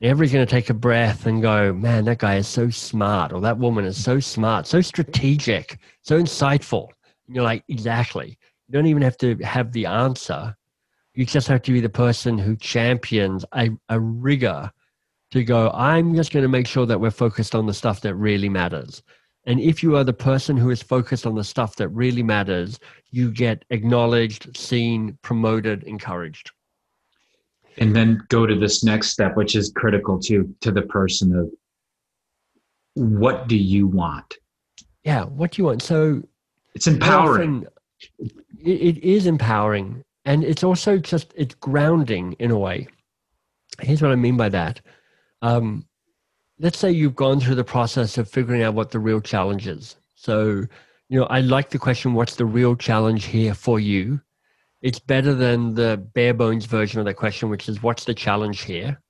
[0.01, 3.41] Everybody's going to take a breath and go, man, that guy is so smart, or
[3.41, 6.89] that woman is so smart, so strategic, so insightful.
[7.27, 8.39] And you're like, exactly.
[8.69, 10.57] You don't even have to have the answer.
[11.15, 14.71] You just have to be the person who champions a, a rigor
[15.33, 18.15] to go, I'm just going to make sure that we're focused on the stuff that
[18.15, 19.03] really matters.
[19.47, 22.79] And if you are the person who is focused on the stuff that really matters,
[23.11, 26.53] you get acknowledged, seen, promoted, encouraged.
[27.81, 31.51] And then go to this next step, which is critical to to the person of
[32.95, 34.35] what do you want?
[35.05, 35.83] Yeah, what do you want?
[35.83, 36.23] So
[36.75, 37.67] it's empowering.
[37.67, 40.03] Often, it, it is empowering.
[40.25, 42.89] And it's also just it's grounding in a way.
[43.81, 44.81] Here's what I mean by that
[45.43, 45.87] um,
[46.59, 49.97] let's say you've gone through the process of figuring out what the real challenge is.
[50.15, 50.65] So,
[51.09, 54.21] you know, I like the question, what's the real challenge here for you?
[54.81, 58.63] It's better than the bare bones version of that question, which is, what's the challenge
[58.63, 59.01] here?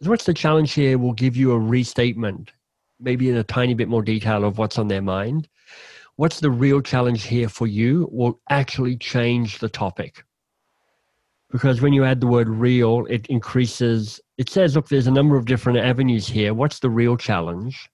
[0.00, 2.52] What's the challenge here will give you a restatement,
[3.00, 5.48] maybe in a tiny bit more detail of what's on their mind.
[6.16, 10.24] What's the real challenge here for you will actually change the topic
[11.50, 14.20] because when you add the word real, it increases.
[14.38, 16.54] It says, look, there's a number of different avenues here.
[16.54, 17.88] What's the real challenge?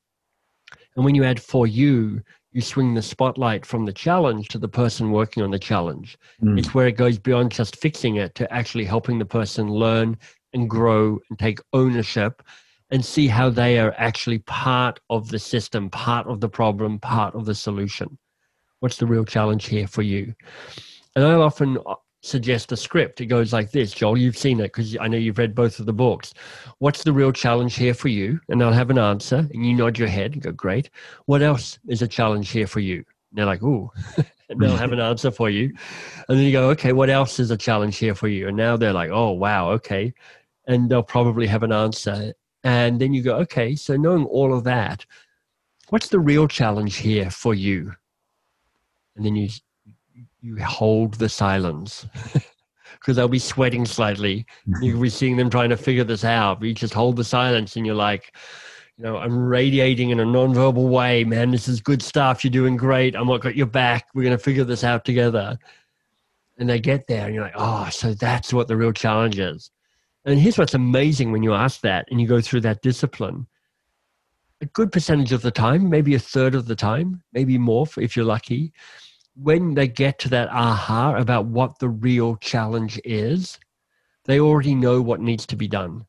[0.96, 2.22] And when you add for you,
[2.52, 6.18] you swing the spotlight from the challenge to the person working on the challenge.
[6.42, 6.58] Mm.
[6.58, 10.18] It's where it goes beyond just fixing it to actually helping the person learn
[10.52, 12.42] and grow and take ownership
[12.90, 17.34] and see how they are actually part of the system, part of the problem, part
[17.34, 18.18] of the solution.
[18.80, 20.34] What's the real challenge here for you?
[21.16, 21.78] And I often
[22.22, 23.20] suggest a script.
[23.20, 25.86] It goes like this Joel, you've seen it because I know you've read both of
[25.86, 26.32] the books.
[26.78, 28.40] What's the real challenge here for you?
[28.48, 30.88] And I'll have an answer, and you nod your head and go, Great.
[31.26, 32.96] What else is a challenge here for you?
[32.96, 33.90] And they're like, Ooh.
[34.48, 35.74] and they'll have an answer for you.
[36.28, 38.48] And then you go, Okay, what else is a challenge here for you?
[38.48, 40.14] And now they're like, Oh, wow, okay.
[40.66, 42.32] And they'll probably have an answer.
[42.64, 45.04] And then you go, Okay, so knowing all of that,
[45.88, 47.92] what's the real challenge here for you?
[49.16, 49.48] And then you
[50.42, 52.06] you hold the silence
[52.94, 54.44] because they'll be sweating slightly.
[54.68, 54.82] Mm-hmm.
[54.82, 56.58] You'll be seeing them trying to figure this out.
[56.58, 58.36] But you just hold the silence and you're like,
[58.98, 61.52] you know, I'm radiating in a nonverbal way, man.
[61.52, 62.44] This is good stuff.
[62.44, 63.14] You're doing great.
[63.14, 64.08] I'm not got your back.
[64.14, 65.56] We're going to figure this out together.
[66.58, 69.70] And they get there and you're like, oh, so that's what the real challenge is.
[70.24, 73.46] And here's what's amazing when you ask that and you go through that discipline.
[74.60, 78.14] A good percentage of the time, maybe a third of the time, maybe more if
[78.14, 78.72] you're lucky,
[79.34, 83.58] when they get to that aha about what the real challenge is,
[84.24, 86.06] they already know what needs to be done.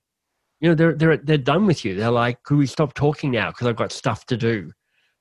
[0.60, 1.96] You know, they're they're they're done with you.
[1.96, 3.52] They're like, could we stop talking now?
[3.52, 4.72] Because I've got stuff to do.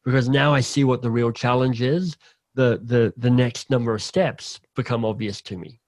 [0.04, 2.16] Because now I see what the real challenge is.
[2.54, 5.80] The the the next number of steps become obvious to me.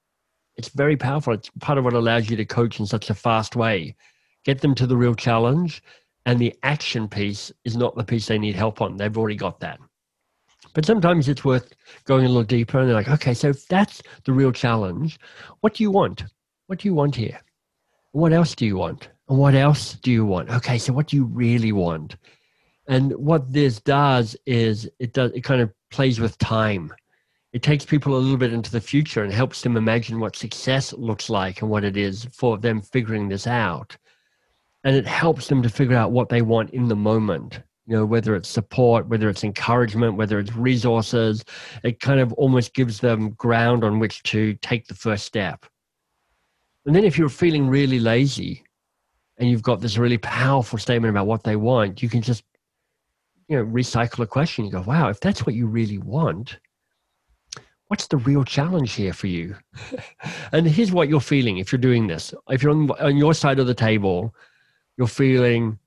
[0.56, 1.34] It's very powerful.
[1.34, 3.96] It's part of what allows you to coach in such a fast way.
[4.44, 5.82] Get them to the real challenge,
[6.26, 8.96] and the action piece is not the piece they need help on.
[8.96, 9.78] They've already got that.
[10.74, 11.72] But sometimes it's worth
[12.04, 15.18] going a little deeper and they're like, okay, so if that's the real challenge,
[15.60, 16.24] what do you want?
[16.66, 17.40] What do you want here?
[18.12, 19.08] What else do you want?
[19.28, 20.50] And what else do you want?
[20.50, 22.16] Okay, so what do you really want?
[22.88, 26.92] And what this does is it does it kind of plays with time.
[27.52, 30.92] It takes people a little bit into the future and helps them imagine what success
[30.92, 33.96] looks like and what it is for them figuring this out.
[34.82, 38.04] And it helps them to figure out what they want in the moment you know
[38.04, 41.44] whether it's support whether it's encouragement whether it's resources
[41.82, 45.66] it kind of almost gives them ground on which to take the first step.
[46.86, 48.64] And then if you're feeling really lazy
[49.38, 52.44] and you've got this really powerful statement about what they want you can just
[53.48, 54.64] you know recycle a question.
[54.64, 56.58] You go wow if that's what you really want
[57.88, 59.56] what's the real challenge here for you?
[60.52, 62.32] And here's what you're feeling if you're doing this.
[62.48, 64.34] If you're on, on your side of the table
[64.96, 65.78] you're feeling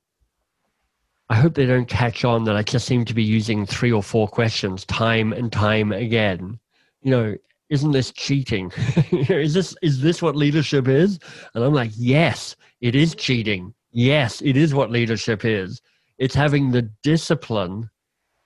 [1.29, 4.01] I hope they don't catch on that I just seem to be using three or
[4.01, 6.59] four questions time and time again.
[7.01, 7.35] You know,
[7.69, 8.71] isn't this cheating?
[9.11, 11.19] is this is this what leadership is?
[11.53, 13.73] And I'm like, yes, it is cheating.
[13.91, 15.81] Yes, it is what leadership is.
[16.17, 17.89] It's having the discipline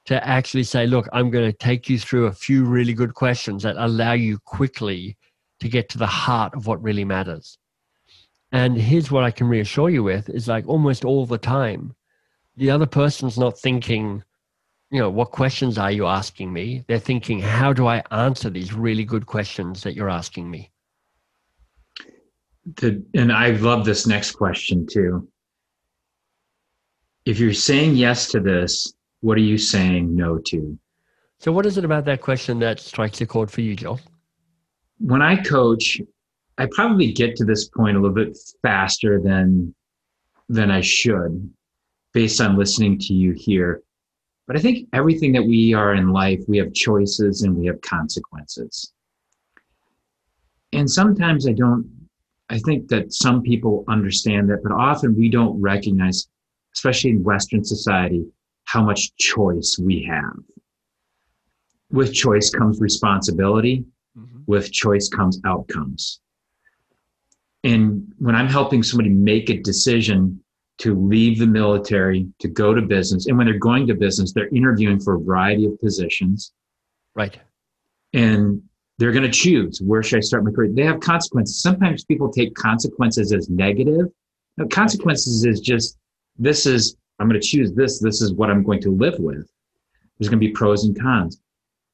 [0.06, 3.64] to actually say, look, I'm going to take you through a few really good questions
[3.64, 5.18] that allow you quickly
[5.60, 7.58] to get to the heart of what really matters.
[8.52, 11.96] And here's what I can reassure you with is like almost all the time,
[12.58, 14.24] the other person's not thinking,
[14.90, 16.84] you know, what questions are you asking me?
[16.88, 20.72] They're thinking, how do I answer these really good questions that you're asking me?
[22.76, 25.28] The, and I love this next question too.
[27.26, 30.78] If you're saying yes to this, what are you saying no to?
[31.40, 34.00] So, what is it about that question that strikes a chord for you, Joel?
[35.00, 36.00] When I coach,
[36.58, 39.74] I probably get to this point a little bit faster than
[40.50, 41.52] than I should
[42.14, 43.82] based on listening to you here.
[44.48, 47.80] But I think everything that we are in life, we have choices and we have
[47.82, 48.94] consequences.
[50.74, 51.90] And sometimes I don't,
[52.50, 56.28] I think that some people understand that, but often we don't recognize,
[56.74, 58.26] especially in Western society,
[58.66, 60.34] how much choice we have.
[61.92, 63.86] With choice comes responsibility,
[64.18, 64.42] mm-hmm.
[64.48, 66.22] with choice comes outcomes.
[67.64, 70.42] And when I'm helping somebody make a decision
[70.82, 73.28] to leave the military to go to business.
[73.28, 76.54] And when they're going to business, they're interviewing for a variety of positions.
[77.16, 77.38] Right.
[78.14, 78.64] And
[78.98, 80.72] they're going to choose where should I start my career.
[80.74, 81.62] They have consequences.
[81.62, 84.08] Sometimes people take consequences as negative.
[84.58, 85.98] Now, consequences is just
[86.38, 88.00] this is I'm going to choose this.
[88.00, 89.48] This is what I'm going to live with.
[90.18, 91.40] There's going to be pros and cons.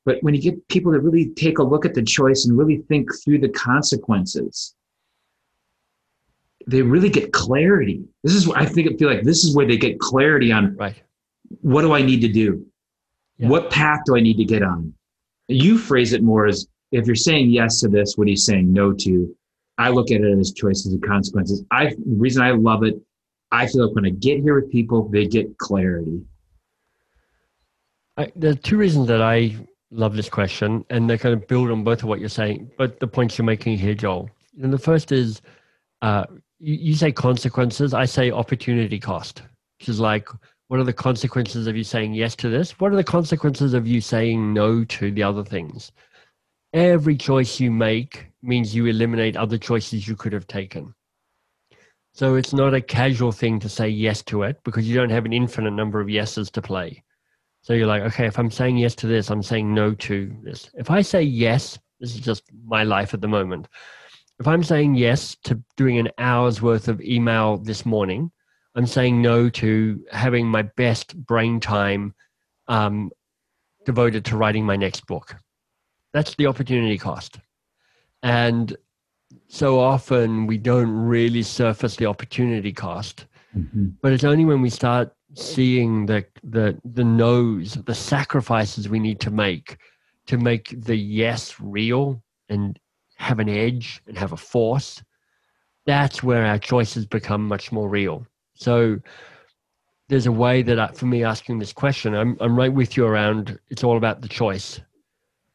[0.05, 2.77] But when you get people to really take a look at the choice and really
[2.87, 4.73] think through the consequences,
[6.67, 8.03] they really get clarity.
[8.23, 11.01] This is I think I feel like this is where they get clarity on right.
[11.61, 12.65] What do I need to do?
[13.37, 13.47] Yeah.
[13.47, 14.93] What path do I need to get on?
[15.47, 18.71] You phrase it more as if you're saying yes to this, what are you saying
[18.71, 19.33] no to?
[19.77, 21.63] I look at it as choices and consequences.
[21.71, 22.95] I the reason I love it,
[23.51, 26.21] I feel like when I get here with people, they get clarity.
[28.17, 29.55] I, there are two reasons that I
[29.91, 32.99] love this question, and they kind of build on both of what you're saying, but
[32.99, 34.29] the points you're making here, Joel.
[34.61, 35.41] And the first is
[36.01, 36.25] uh,
[36.59, 37.93] you, say consequences.
[37.93, 39.43] I say opportunity cost,
[39.79, 40.29] which is like,
[40.67, 42.79] what are the consequences of you saying yes to this?
[42.79, 45.91] What are the consequences of you saying no to the other things?
[46.73, 50.93] Every choice you make means you eliminate other choices you could have taken.
[52.13, 55.25] So it's not a casual thing to say yes to it because you don't have
[55.25, 57.03] an infinite number of yeses to play.
[57.61, 60.69] So you're like, okay, if I'm saying yes to this, I'm saying no to this.
[60.73, 63.67] If I say yes, this is just my life at the moment
[64.39, 68.31] if I'm saying yes to doing an hour's worth of email this morning,
[68.75, 72.13] I'm saying no to having my best brain time
[72.67, 73.11] um,
[73.85, 75.35] devoted to writing my next book.
[76.13, 77.39] That's the opportunity cost.
[78.21, 78.75] And
[79.47, 83.25] so often we don't really surface the opportunity cost.
[83.57, 83.87] Mm-hmm.
[84.01, 89.19] But it's only when we start seeing the the the no's, the sacrifices we need
[89.21, 89.77] to make
[90.27, 92.79] to make the yes real and
[93.17, 95.01] have an edge and have a force.
[95.85, 98.25] That's where our choices become much more real.
[98.55, 98.99] So
[100.09, 103.05] there's a way that I, for me asking this question, I'm I'm right with you
[103.05, 103.59] around.
[103.69, 104.79] It's all about the choice.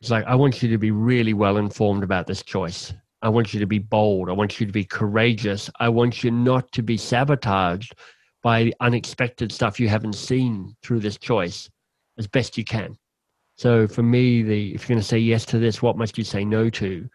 [0.00, 2.92] It's like I want you to be really well informed about this choice.
[3.22, 4.28] I want you to be bold.
[4.28, 5.70] I want you to be courageous.
[5.78, 7.94] I want you not to be sabotaged
[8.42, 11.70] by unexpected stuff you haven't seen through this choice
[12.18, 12.98] as best you can.
[13.56, 16.24] So for me, the if you're going to say yes to this, what must you
[16.24, 17.08] say no to?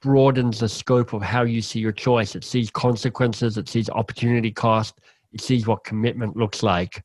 [0.00, 2.36] Broadens the scope of how you see your choice.
[2.36, 3.58] It sees consequences.
[3.58, 5.00] It sees opportunity cost.
[5.32, 7.04] It sees what commitment looks like,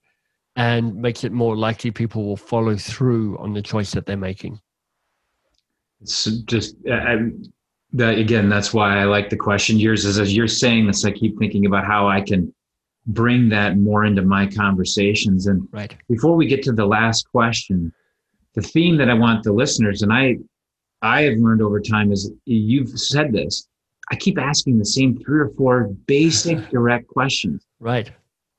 [0.56, 4.60] and makes it more likely people will follow through on the choice that they're making.
[6.02, 7.18] It's just uh, I,
[7.94, 8.50] that again.
[8.50, 9.80] That's why I like the question.
[9.80, 12.54] Yours is as you're saying this, I keep thinking about how I can
[13.08, 15.48] bring that more into my conversations.
[15.48, 17.92] And right before we get to the last question,
[18.56, 20.38] the theme that I want the listeners and I
[21.04, 23.68] I have learned over time is you've said this.
[24.10, 27.66] I keep asking the same three or four basic direct questions.
[27.80, 28.10] Right.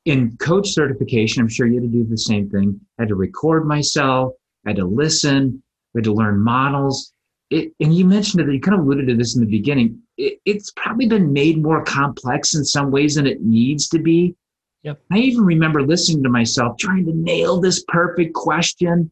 [0.05, 2.79] In coach certification, I'm sure you had to do the same thing.
[2.99, 4.35] I had to record myself,
[4.67, 5.63] I had to listen,
[5.95, 7.13] I had to learn models.
[7.49, 10.03] It, and you mentioned it, you kind of alluded to this in the beginning.
[10.19, 14.35] It, it's probably been made more complex in some ways than it needs to be.
[14.83, 15.01] Yep.
[15.11, 19.11] I even remember listening to myself trying to nail this perfect question.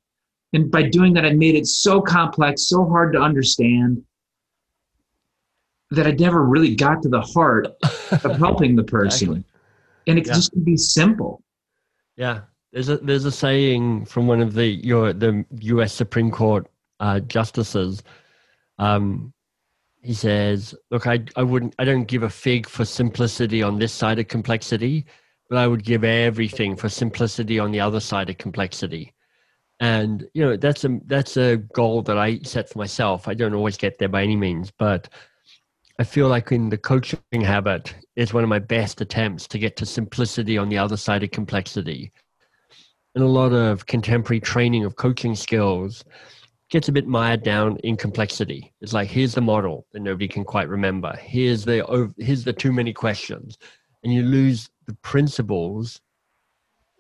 [0.53, 4.03] And by doing that, I made it so complex, so hard to understand
[5.91, 7.69] that I never really got to the heart
[8.25, 9.29] of helping the person.
[9.29, 9.45] Exactly.
[10.07, 10.35] And it Yeah.
[10.35, 11.43] just can be simple.
[12.17, 12.41] Yeah,
[12.73, 15.93] there's a there's a saying from one of the your the U.S.
[15.93, 16.67] Supreme Court
[17.01, 18.03] uh, justices.
[18.79, 19.33] Um,
[20.03, 23.93] he says, "Look, I I wouldn't I don't give a fig for simplicity on this
[23.93, 25.07] side of complexity,
[25.49, 29.15] but I would give everything for simplicity on the other side of complexity."
[29.83, 33.27] And you know that's a that's a goal that I set for myself.
[33.27, 35.09] I don't always get there by any means, but
[35.99, 39.77] I feel like in the coaching habit, it's one of my best attempts to get
[39.79, 42.13] to simplicity on the other side of complexity.
[43.17, 46.05] And a lot of contemporary training of coaching skills
[46.71, 48.73] gets a bit mired down in complexity.
[48.83, 51.13] It's like here's the model that nobody can quite remember.
[51.17, 53.59] Here's the here's the too many questions,
[54.05, 56.01] and you lose the principles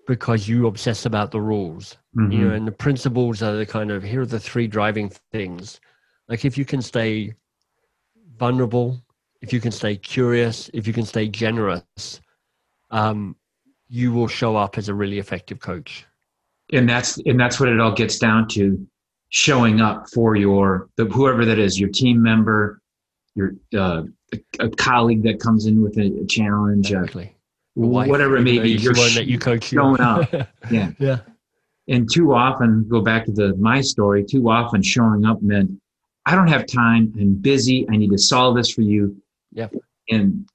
[0.06, 1.96] because you obsess about the rules.
[2.14, 2.40] You Mhm.
[2.48, 5.80] know, and the principles are the kind of here are the three driving things.
[6.28, 7.34] Like if you can stay
[8.36, 9.00] vulnerable,
[9.40, 12.20] if you can stay curious, if you can stay generous,
[12.90, 13.36] um,
[13.88, 16.06] you will show up as a really effective coach.
[16.72, 18.86] and that's and that's what it all gets down to
[19.28, 22.80] showing up for your the, whoever that is your team member
[23.34, 27.34] your uh, a, a colleague that comes in with a, a challenge Exactly.
[27.74, 29.64] Your wife, whatever it may be she's you're the one sh- that you coach.
[29.64, 30.30] showing up.
[30.70, 31.18] yeah yeah.
[31.88, 35.70] and too often go back to the my story too often showing up meant
[36.26, 39.16] i don't have time i'm busy i need to solve this for you
[39.52, 39.74] Yep.
[40.10, 40.46] and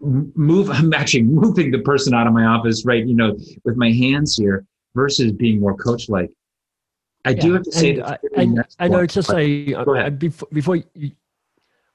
[0.00, 3.90] move i'm actually moving the person out of my office right you know with my
[3.90, 4.64] hands here
[4.94, 6.30] versus being more coach like
[7.24, 9.72] i do Yeah, have to say and this I, very and I know to say
[9.72, 10.06] Go ahead.
[10.06, 11.12] uh, before, before you,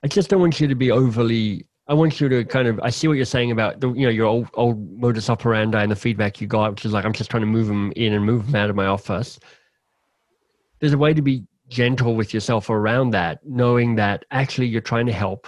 [0.03, 1.65] I just don't want you to be overly.
[1.89, 2.79] I want you to kind of.
[2.83, 5.91] I see what you're saying about the you know your old old modus operandi and
[5.91, 8.23] the feedback you got, which is like I'm just trying to move them in and
[8.23, 9.39] move them out of my office.
[10.79, 15.07] There's a way to be gentle with yourself around that, knowing that actually you're trying
[15.07, 15.47] to help.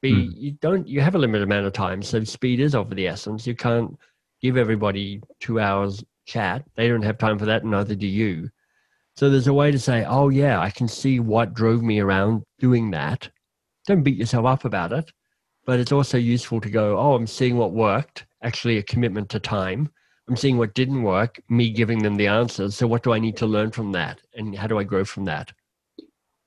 [0.00, 0.32] Be Mm.
[0.34, 3.46] you don't you have a limited amount of time, so speed is of the essence.
[3.46, 3.98] You can't
[4.40, 6.64] give everybody two hours chat.
[6.76, 8.48] They don't have time for that, and neither do you.
[9.16, 12.44] So there's a way to say, oh, yeah, I can see what drove me around
[12.58, 13.28] doing that.
[13.86, 15.12] Don't beat yourself up about it.
[15.70, 19.38] But it's also useful to go, oh, I'm seeing what worked, actually a commitment to
[19.38, 19.88] time.
[20.28, 22.74] I'm seeing what didn't work, me giving them the answers.
[22.74, 24.20] So what do I need to learn from that?
[24.34, 25.52] And how do I grow from that?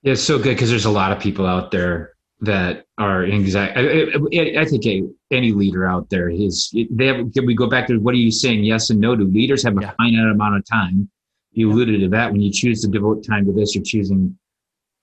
[0.02, 3.78] Yeah, it's so good because there's a lot of people out there that are exact.
[3.78, 7.32] I, I, I think a, any leader out there is they have.
[7.32, 8.66] Can we go back to what are you saying?
[8.66, 9.94] Yes and no to leaders have a Yeah.
[9.98, 11.10] finite amount of time.
[11.54, 14.38] You alluded to that when you choose to devote time to this, you're choosing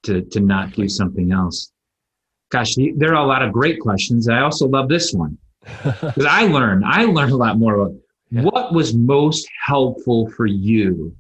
[0.03, 1.73] to to not do something else.
[2.51, 4.29] Gosh, there are a lot of great questions.
[4.29, 5.39] I also love this one
[5.85, 6.85] because I learned.
[6.85, 7.95] I learned a lot more about
[8.31, 8.43] Yeah.
[8.43, 11.15] what was most helpful for you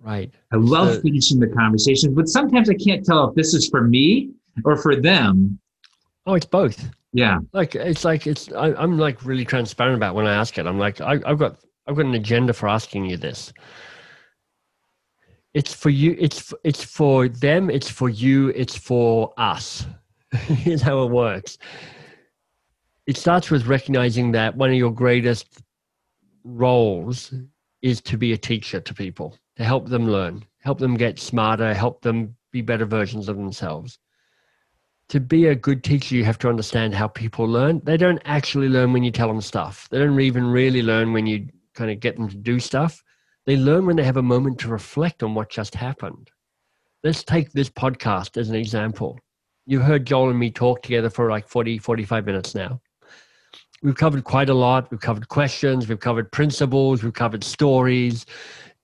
[0.00, 0.30] right.
[0.52, 3.82] I love So- finishing the conversation, but sometimes I can't tell if this is for
[3.82, 4.30] me
[4.64, 5.58] or for them.
[6.26, 6.90] Oh, it's both.
[7.14, 7.38] Yeah.
[7.52, 10.78] like it's like it's I, i'm like really transparent about when i ask it i'm
[10.78, 13.52] like I, i've got i've got an agenda for asking you this
[15.52, 19.84] it's for you it's it's for them it's for you it's for us
[20.46, 21.58] Here's how it works.
[23.06, 25.60] It starts with recognizing that one of your greatest
[26.44, 27.34] roles
[27.82, 31.74] is to be a teacher to people, to help them learn, help them get smarter,
[31.74, 33.98] help them be better versions of themselves.
[35.08, 37.82] To be a good teacher, you have to understand how people learn.
[37.84, 39.88] They don't actually learn when you tell them stuff.
[39.90, 43.02] They don't even really learn when you kind of get them to do stuff.
[43.44, 46.30] They learn when they have a moment to reflect on what just happened.
[47.04, 49.18] Let's take this podcast as an example.
[49.66, 52.80] You heard Joel and me talk together for like 40, 45 minutes now.
[53.82, 54.90] We've covered quite a lot.
[54.90, 58.26] We've covered questions, we've covered principles, we've covered stories.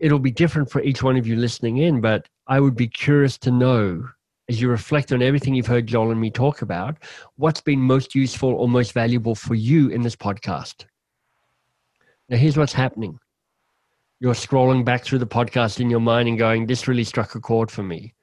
[0.01, 3.39] It'll be different for each one of you listening in, but I would be curious
[3.39, 4.09] to know
[4.49, 6.97] as you reflect on everything you've heard Joel and me talk about,
[7.37, 10.87] what's been most useful or most valuable for you in this podcast?
[12.29, 13.18] Now, here's what's happening
[14.20, 17.41] you're scrolling back through the podcast in your mind and going, This really struck a
[17.41, 18.14] chord for me.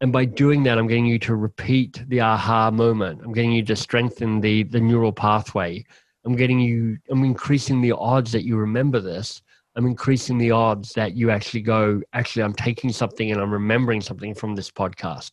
[0.00, 3.22] And by doing that, I'm getting you to repeat the aha moment.
[3.24, 5.84] I'm getting you to strengthen the, the neural pathway.
[6.24, 9.42] I'm getting you, I'm increasing the odds that you remember this.
[9.74, 14.00] I'm increasing the odds that you actually go, actually, I'm taking something and I'm remembering
[14.00, 15.32] something from this podcast.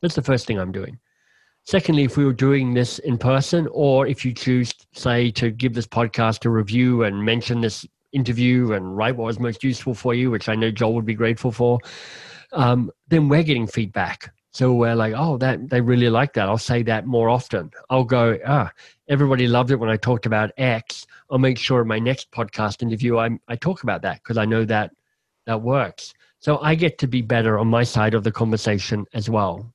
[0.00, 0.98] That's the first thing I'm doing.
[1.64, 5.74] Secondly, if we were doing this in person, or if you choose, say, to give
[5.74, 10.14] this podcast a review and mention this interview and write what was most useful for
[10.14, 11.78] you, which I know Joel would be grateful for,
[12.52, 14.32] um, then we're getting feedback.
[14.52, 16.48] So we're like, oh, that they really like that.
[16.48, 17.70] I'll say that more often.
[17.88, 18.70] I'll go, ah,
[19.08, 21.06] everybody loved it when I talked about X.
[21.30, 24.44] I'll make sure in my next podcast interview I, I talk about that because I
[24.44, 24.90] know that
[25.46, 26.12] that works.
[26.40, 29.72] So I get to be better on my side of the conversation as well.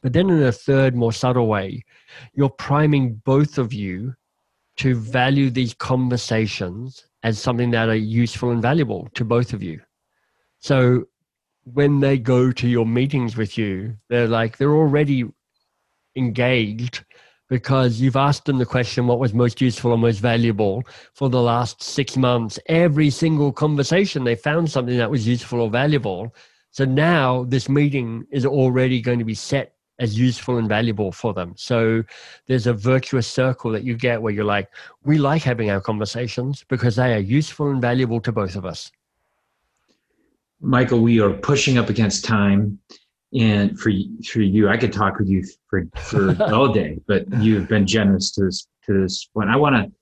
[0.00, 1.84] But then, in a third, more subtle way,
[2.32, 4.14] you're priming both of you
[4.76, 9.80] to value these conversations as something that are useful and valuable to both of you.
[10.60, 11.08] So,
[11.72, 15.24] when they go to your meetings with you, they're like, they're already
[16.16, 17.04] engaged
[17.48, 20.82] because you've asked them the question what was most useful or most valuable
[21.14, 25.70] for the last six months every single conversation they found something that was useful or
[25.70, 26.34] valuable
[26.70, 31.34] so now this meeting is already going to be set as useful and valuable for
[31.34, 31.54] them.
[31.56, 32.04] So
[32.46, 34.68] there's a virtuous circle that you get where you're like,
[35.04, 38.92] we like having our conversations because they are useful and valuable to both of us.
[40.60, 42.78] Michael, we are pushing up against time.
[43.38, 43.92] And for
[44.26, 48.30] for you, I could talk with you for, for all day, but you've been generous
[48.32, 49.50] to this to this point.
[49.50, 49.92] I want to.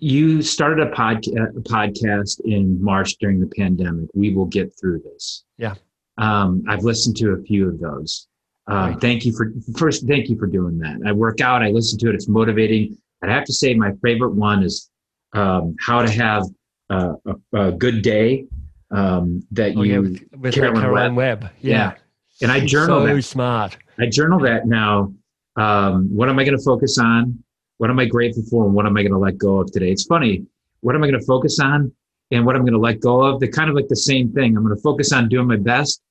[0.00, 4.08] You started a, pod, a podcast in March during the pandemic.
[4.14, 5.42] We will get through this.
[5.56, 5.74] Yeah.
[6.18, 8.28] Um, I've listened to a few of those.
[8.70, 9.00] Uh, right.
[9.00, 10.06] Thank you for first.
[10.06, 11.00] Thank you for doing that.
[11.04, 11.64] I work out.
[11.64, 12.14] I listen to it.
[12.14, 12.96] It's motivating.
[13.24, 14.88] I'd have to say my favorite one is
[15.32, 16.44] um, how to have
[16.90, 17.14] a,
[17.52, 18.46] a good day.
[18.90, 21.42] Um, that oh, you yeah, with, with Caroline, Caroline Webb.
[21.42, 21.52] Webb.
[21.60, 21.72] Yeah.
[21.72, 21.94] yeah.
[22.42, 23.22] and I journal so that.
[23.22, 23.76] smart.
[23.98, 25.12] I journal that now.
[25.56, 27.42] Um, what am I going to focus on?
[27.78, 28.64] What am I grateful for?
[28.64, 29.90] And what am I going to let go of today?
[29.90, 30.46] It's funny.
[30.80, 31.92] What am I going to focus on?
[32.30, 33.40] And what I'm going to let go of?
[33.40, 34.56] They're kind of like the same thing.
[34.56, 36.02] I'm going to focus on doing my best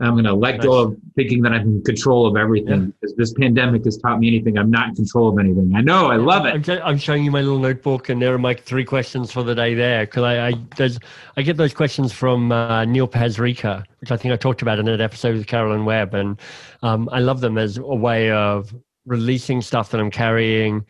[0.00, 0.64] I'm going to let nice.
[0.64, 2.90] go of thinking that I'm in control of everything yeah.
[3.00, 4.58] because this pandemic has taught me anything.
[4.58, 5.72] I'm not in control of anything.
[5.76, 6.10] I know.
[6.10, 6.68] I love it.
[6.68, 9.54] I'm, I'm showing you my little notebook, and there are my three questions for the
[9.54, 10.90] day there because I I,
[11.36, 14.88] I get those questions from uh, Neil Pasricha, which I think I talked about in
[14.88, 16.40] an episode with Carolyn Webb, and
[16.82, 18.74] um, I love them as a way of
[19.06, 20.84] releasing stuff that I'm carrying,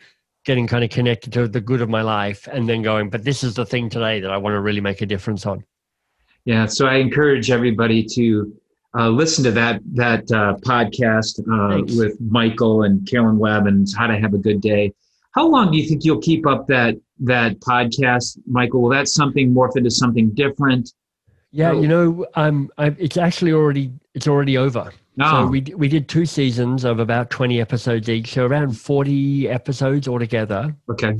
[0.45, 3.43] getting kind of connected to the good of my life, and then going, but this
[3.43, 5.63] is the thing today that I want to really make a difference on.
[6.45, 6.65] Yeah.
[6.65, 8.51] So I encourage everybody to
[8.97, 14.07] uh, listen to that that uh, podcast uh, with Michael and Carolyn Webb and how
[14.07, 14.93] to have a good day.
[15.31, 18.81] How long do you think you'll keep up that that podcast, Michael?
[18.81, 20.93] Will that something morph into something different?
[21.51, 24.93] Yeah, you know, um, I, it's actually already it's already over.
[25.19, 25.43] Oh.
[25.43, 30.07] So we we did two seasons of about twenty episodes each, so around forty episodes
[30.07, 30.73] altogether.
[30.89, 31.17] Okay.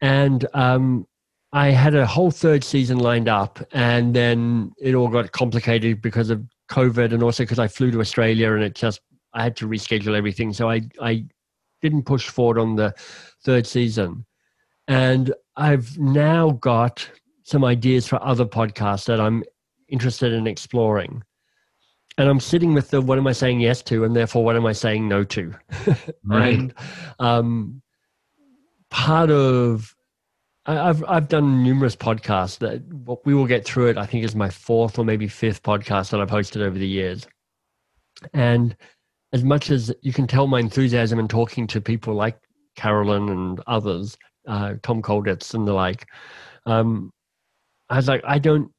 [0.00, 1.06] And um,
[1.52, 6.30] I had a whole third season lined up, and then it all got complicated because
[6.30, 9.00] of COVID and also because I flew to Australia and it just
[9.34, 10.52] I had to reschedule everything.
[10.52, 11.24] So I I
[11.80, 12.94] didn't push forward on the
[13.44, 14.24] third season.
[14.86, 17.08] And I've now got
[17.42, 19.44] some ideas for other podcasts that I'm
[19.88, 21.22] interested in exploring.
[22.16, 24.66] And I'm sitting with the what am I saying yes to, and therefore what am
[24.66, 25.54] I saying no to?
[26.24, 26.58] right.
[26.58, 26.74] and,
[27.20, 27.80] um,
[28.90, 29.94] part of
[30.68, 32.82] I've I've done numerous podcasts that
[33.24, 33.96] we will get through it.
[33.96, 37.26] I think is my fourth or maybe fifth podcast that I've hosted over the years.
[38.34, 38.76] And
[39.32, 42.38] as much as you can tell my enthusiasm in talking to people like
[42.76, 46.06] Carolyn and others, uh, Tom Kolditz and the like,
[46.66, 47.10] um,
[47.88, 48.70] I was like, I don't.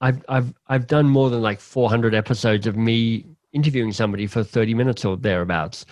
[0.00, 4.74] I've I've I've done more than like 400 episodes of me interviewing somebody for 30
[4.74, 5.84] minutes or thereabouts.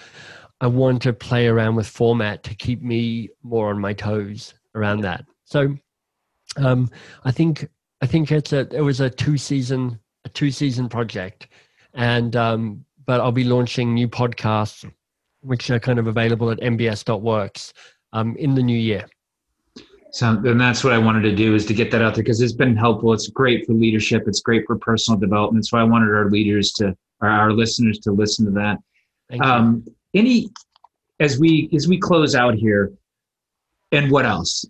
[0.61, 5.01] I want to play around with format to keep me more on my toes around
[5.03, 5.25] that.
[5.45, 5.77] So
[6.57, 6.91] um,
[7.25, 7.69] I think
[8.01, 11.49] I think it's a it was a two season a two season project,
[11.95, 14.91] and um, but I'll be launching new podcasts,
[15.41, 17.73] which are kind of available at mbs.works
[18.13, 19.07] um, in the new year.
[20.11, 22.41] So, and that's what I wanted to do is to get that out there because
[22.41, 23.13] it's been helpful.
[23.13, 24.29] It's great for leadership.
[24.29, 25.67] It's great for personal development.
[25.67, 28.79] So I wanted our leaders to, or our listeners to listen to that.
[29.41, 29.85] Um,
[30.15, 30.51] any,
[31.19, 32.93] as we as we close out here,
[33.91, 34.65] and what else?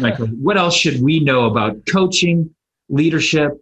[0.00, 2.54] Michael, what else should we know about coaching,
[2.88, 3.52] leadership,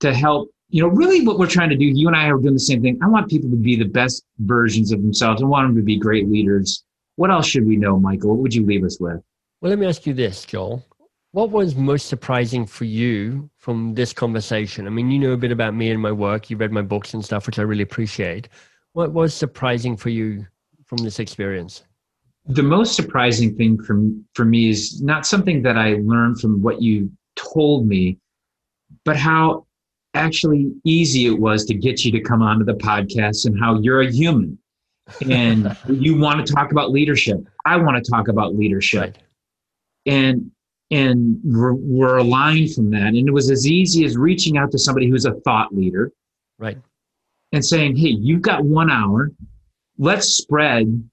[0.00, 0.50] to help?
[0.68, 1.84] You know, really, what we're trying to do.
[1.84, 2.98] You and I are doing the same thing.
[3.02, 5.42] I want people to be the best versions of themselves.
[5.42, 6.84] I want them to be great leaders.
[7.16, 8.30] What else should we know, Michael?
[8.30, 9.20] What would you leave us with?
[9.60, 10.84] Well, let me ask you this, Joel.
[11.32, 14.86] What was most surprising for you from this conversation?
[14.86, 16.50] I mean, you know a bit about me and my work.
[16.50, 18.48] You read my books and stuff, which I really appreciate.
[18.92, 20.46] What was surprising for you
[20.84, 21.84] from this experience?
[22.46, 26.82] The most surprising thing from for me is not something that I learned from what
[26.82, 28.18] you told me,
[29.04, 29.66] but how
[30.14, 34.02] actually easy it was to get you to come onto the podcast and how you're
[34.02, 34.58] a human
[35.30, 37.38] and you want to talk about leadership.
[37.64, 39.00] I want to talk about leadership.
[39.00, 39.18] Right
[40.06, 40.50] and
[40.90, 43.08] and we're, we're aligned from that.
[43.08, 46.12] And it was as easy as reaching out to somebody who's a thought leader,
[46.58, 46.78] right,
[47.52, 49.32] and saying, "Hey, you've got one hour.
[49.98, 51.08] Let's spread,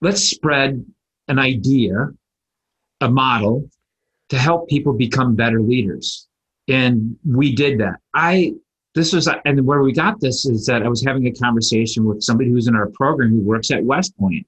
[0.00, 0.84] let's spread
[1.28, 2.08] an idea,
[3.00, 3.68] a model,
[4.30, 6.26] to help people become better leaders."
[6.68, 7.96] And we did that.
[8.14, 8.54] I
[8.94, 12.22] this was and where we got this is that I was having a conversation with
[12.22, 14.46] somebody who's in our program who works at West Point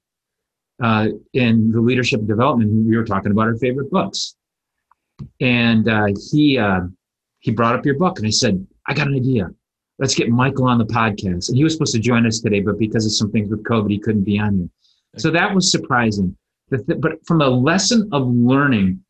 [0.81, 4.35] uh, in the leadership development, we were talking about our favorite books,
[5.39, 6.81] and uh, he uh,
[7.39, 9.49] he brought up your book, and I said, I got an idea.
[9.99, 11.49] Let's get Michael on the podcast.
[11.49, 13.91] And he was supposed to join us today, but because of some things with COVID,
[13.91, 14.69] he couldn't be on here.
[15.17, 16.35] So that was surprising.
[16.69, 19.03] But from a lesson of learning,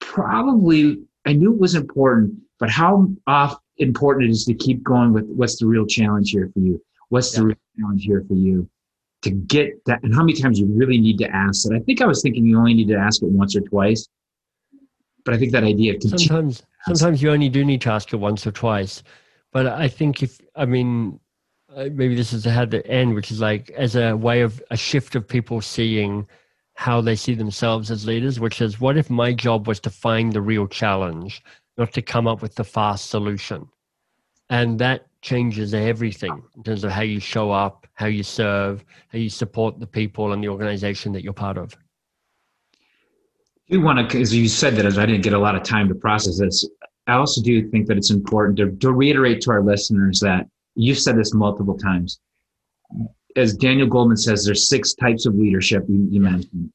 [0.00, 5.12] probably I knew it was important, but how off important it is to keep going
[5.12, 6.80] with what's the real challenge here for you?
[7.08, 8.68] What's the real challenge here for you?
[9.26, 11.74] to get that and how many times you really need to ask it.
[11.74, 14.06] I think I was thinking you only need to ask it once or twice.
[15.24, 18.16] But I think that idea of sometimes sometimes you only do need to ask it
[18.16, 19.02] once or twice.
[19.52, 21.18] But I think if I mean
[21.76, 24.76] uh, maybe this is how the end, which is like as a way of a
[24.76, 26.26] shift of people seeing
[26.74, 30.32] how they see themselves as leaders, which is what if my job was to find
[30.32, 31.42] the real challenge,
[31.76, 33.68] not to come up with the fast solution?
[34.48, 39.18] And that changes everything in terms of how you show up, how you serve, how
[39.18, 41.76] you support the people and the organization that you're part of.
[43.66, 45.88] You want to, because you said that as I didn't get a lot of time
[45.88, 46.66] to process this.
[47.06, 50.46] I also do think that it's important to, to reiterate to our listeners that
[50.76, 52.20] you've said this multiple times.
[53.34, 56.70] As Daniel Goleman says, there's six types of leadership you, you mentioned.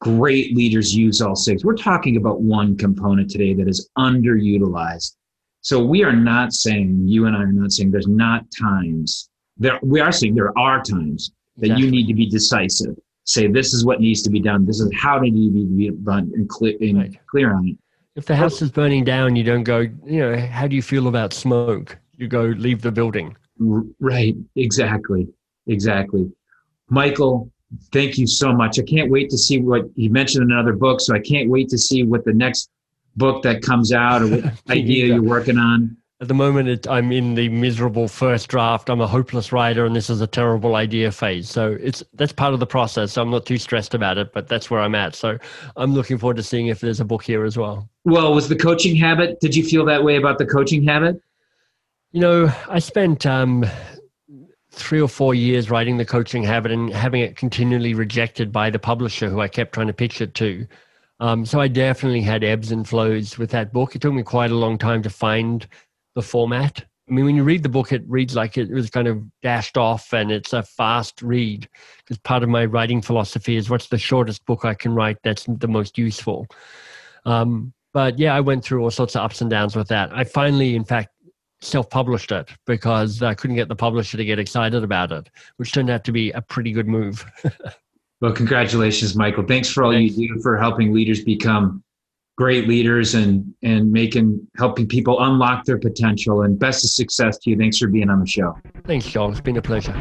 [0.00, 1.64] Great leaders use all six.
[1.64, 5.12] We're talking about one component today that is underutilized
[5.64, 9.30] so we are not saying, you and I are not saying there's not times.
[9.56, 11.86] There, we are saying there are times that exactly.
[11.86, 12.94] you need to be decisive.
[13.24, 14.66] Say, this is what needs to be done.
[14.66, 17.26] This is how it needs to be done and, clear, and right.
[17.28, 17.78] clear on it.
[18.14, 21.08] If the house is burning down, you don't go, you know, how do you feel
[21.08, 21.96] about smoke?
[22.18, 23.34] You go, leave the building.
[23.58, 24.34] Right.
[24.56, 25.28] Exactly.
[25.66, 26.30] Exactly.
[26.88, 27.50] Michael,
[27.92, 28.78] thank you so much.
[28.78, 31.00] I can't wait to see what you mentioned in another book.
[31.00, 32.70] So I can't wait to see what the next
[33.16, 35.96] book that comes out or what idea you're working on?
[36.20, 38.88] At the moment, it, I'm in the miserable first draft.
[38.88, 41.50] I'm a hopeless writer, and this is a terrible idea phase.
[41.50, 43.12] So it's that's part of the process.
[43.12, 45.14] So I'm not too stressed about it, but that's where I'm at.
[45.16, 45.36] So
[45.76, 47.88] I'm looking forward to seeing if there's a book here as well.
[48.04, 49.40] Well, was the coaching habit?
[49.40, 51.20] Did you feel that way about the coaching habit?
[52.14, 53.66] You know, I spent um,
[54.70, 58.78] three or four years writing the coaching habit and having it continually rejected by the
[58.78, 60.64] publisher who I kept trying to pitch it to.
[61.18, 63.96] Um, so I definitely had ebbs and flows with that book.
[63.96, 65.66] It took me quite a long time to find
[66.14, 66.84] the format.
[67.08, 69.76] I mean, when you read the book, it reads like it was kind of dashed
[69.76, 71.68] off and it's a fast read.
[71.98, 75.46] Because part of my writing philosophy is what's the shortest book I can write that's
[75.48, 76.46] the most useful.
[77.26, 80.12] Um, but yeah, I went through all sorts of ups and downs with that.
[80.12, 81.13] I finally, in fact,
[81.64, 85.72] self published it because I couldn't get the publisher to get excited about it, which
[85.72, 87.24] turned out to be a pretty good move.
[88.20, 89.44] Well, congratulations, Michael.
[89.44, 90.16] Thanks for all Thanks.
[90.16, 91.84] you do for helping leaders become
[92.38, 96.40] great leaders and and making helping people unlock their potential.
[96.42, 97.58] And best of success to you.
[97.58, 98.56] Thanks for being on the show.
[98.86, 99.32] Thanks, Joel.
[99.32, 100.00] It's been a pleasure.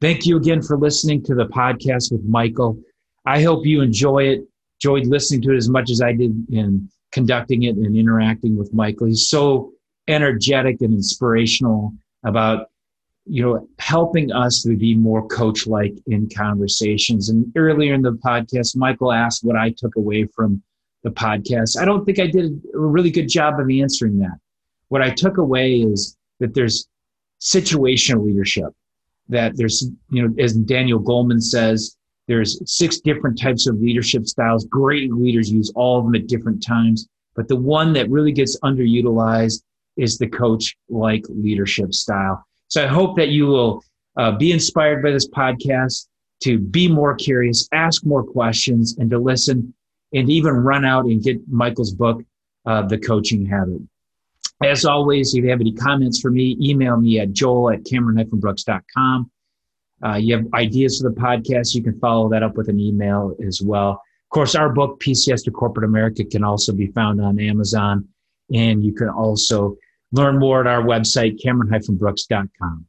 [0.00, 2.78] Thank you again for listening to the podcast with Michael.
[3.26, 4.44] I hope you enjoy it.
[4.84, 8.74] Enjoyed listening to it as much as I did in conducting it and interacting with
[8.74, 9.06] Michael.
[9.06, 9.72] He's so
[10.08, 11.94] energetic and inspirational
[12.24, 12.66] about
[13.24, 17.30] you know helping us to be more coach like in conversations.
[17.30, 20.62] And earlier in the podcast michael asked what i took away from
[21.04, 21.80] the podcast.
[21.80, 24.38] I don't think i did a really good job of answering that.
[24.88, 26.86] What i took away is that there's
[27.40, 28.70] situational leadership
[29.28, 31.96] that there's you know as daniel goleman says
[32.26, 36.62] there's six different types of leadership styles great leaders use all of them at different
[36.62, 39.62] times but the one that really gets underutilized
[39.96, 43.84] is the coach like leadership style so I hope that you will
[44.16, 46.08] uh, be inspired by this podcast
[46.42, 49.72] to be more curious, ask more questions, and to listen,
[50.12, 52.22] and even run out and get Michael's book,
[52.66, 53.80] uh, The Coaching Habit.
[54.62, 59.30] As always, if you have any comments for me, email me at joel at cameron-brooks.com.
[60.04, 63.34] Uh, you have ideas for the podcast, you can follow that up with an email
[63.46, 63.90] as well.
[63.92, 68.08] Of course, our book, PCS to Corporate America, can also be found on Amazon.
[68.52, 69.76] And you can also
[70.14, 72.86] Learn more at our website, cameron-brooks.com.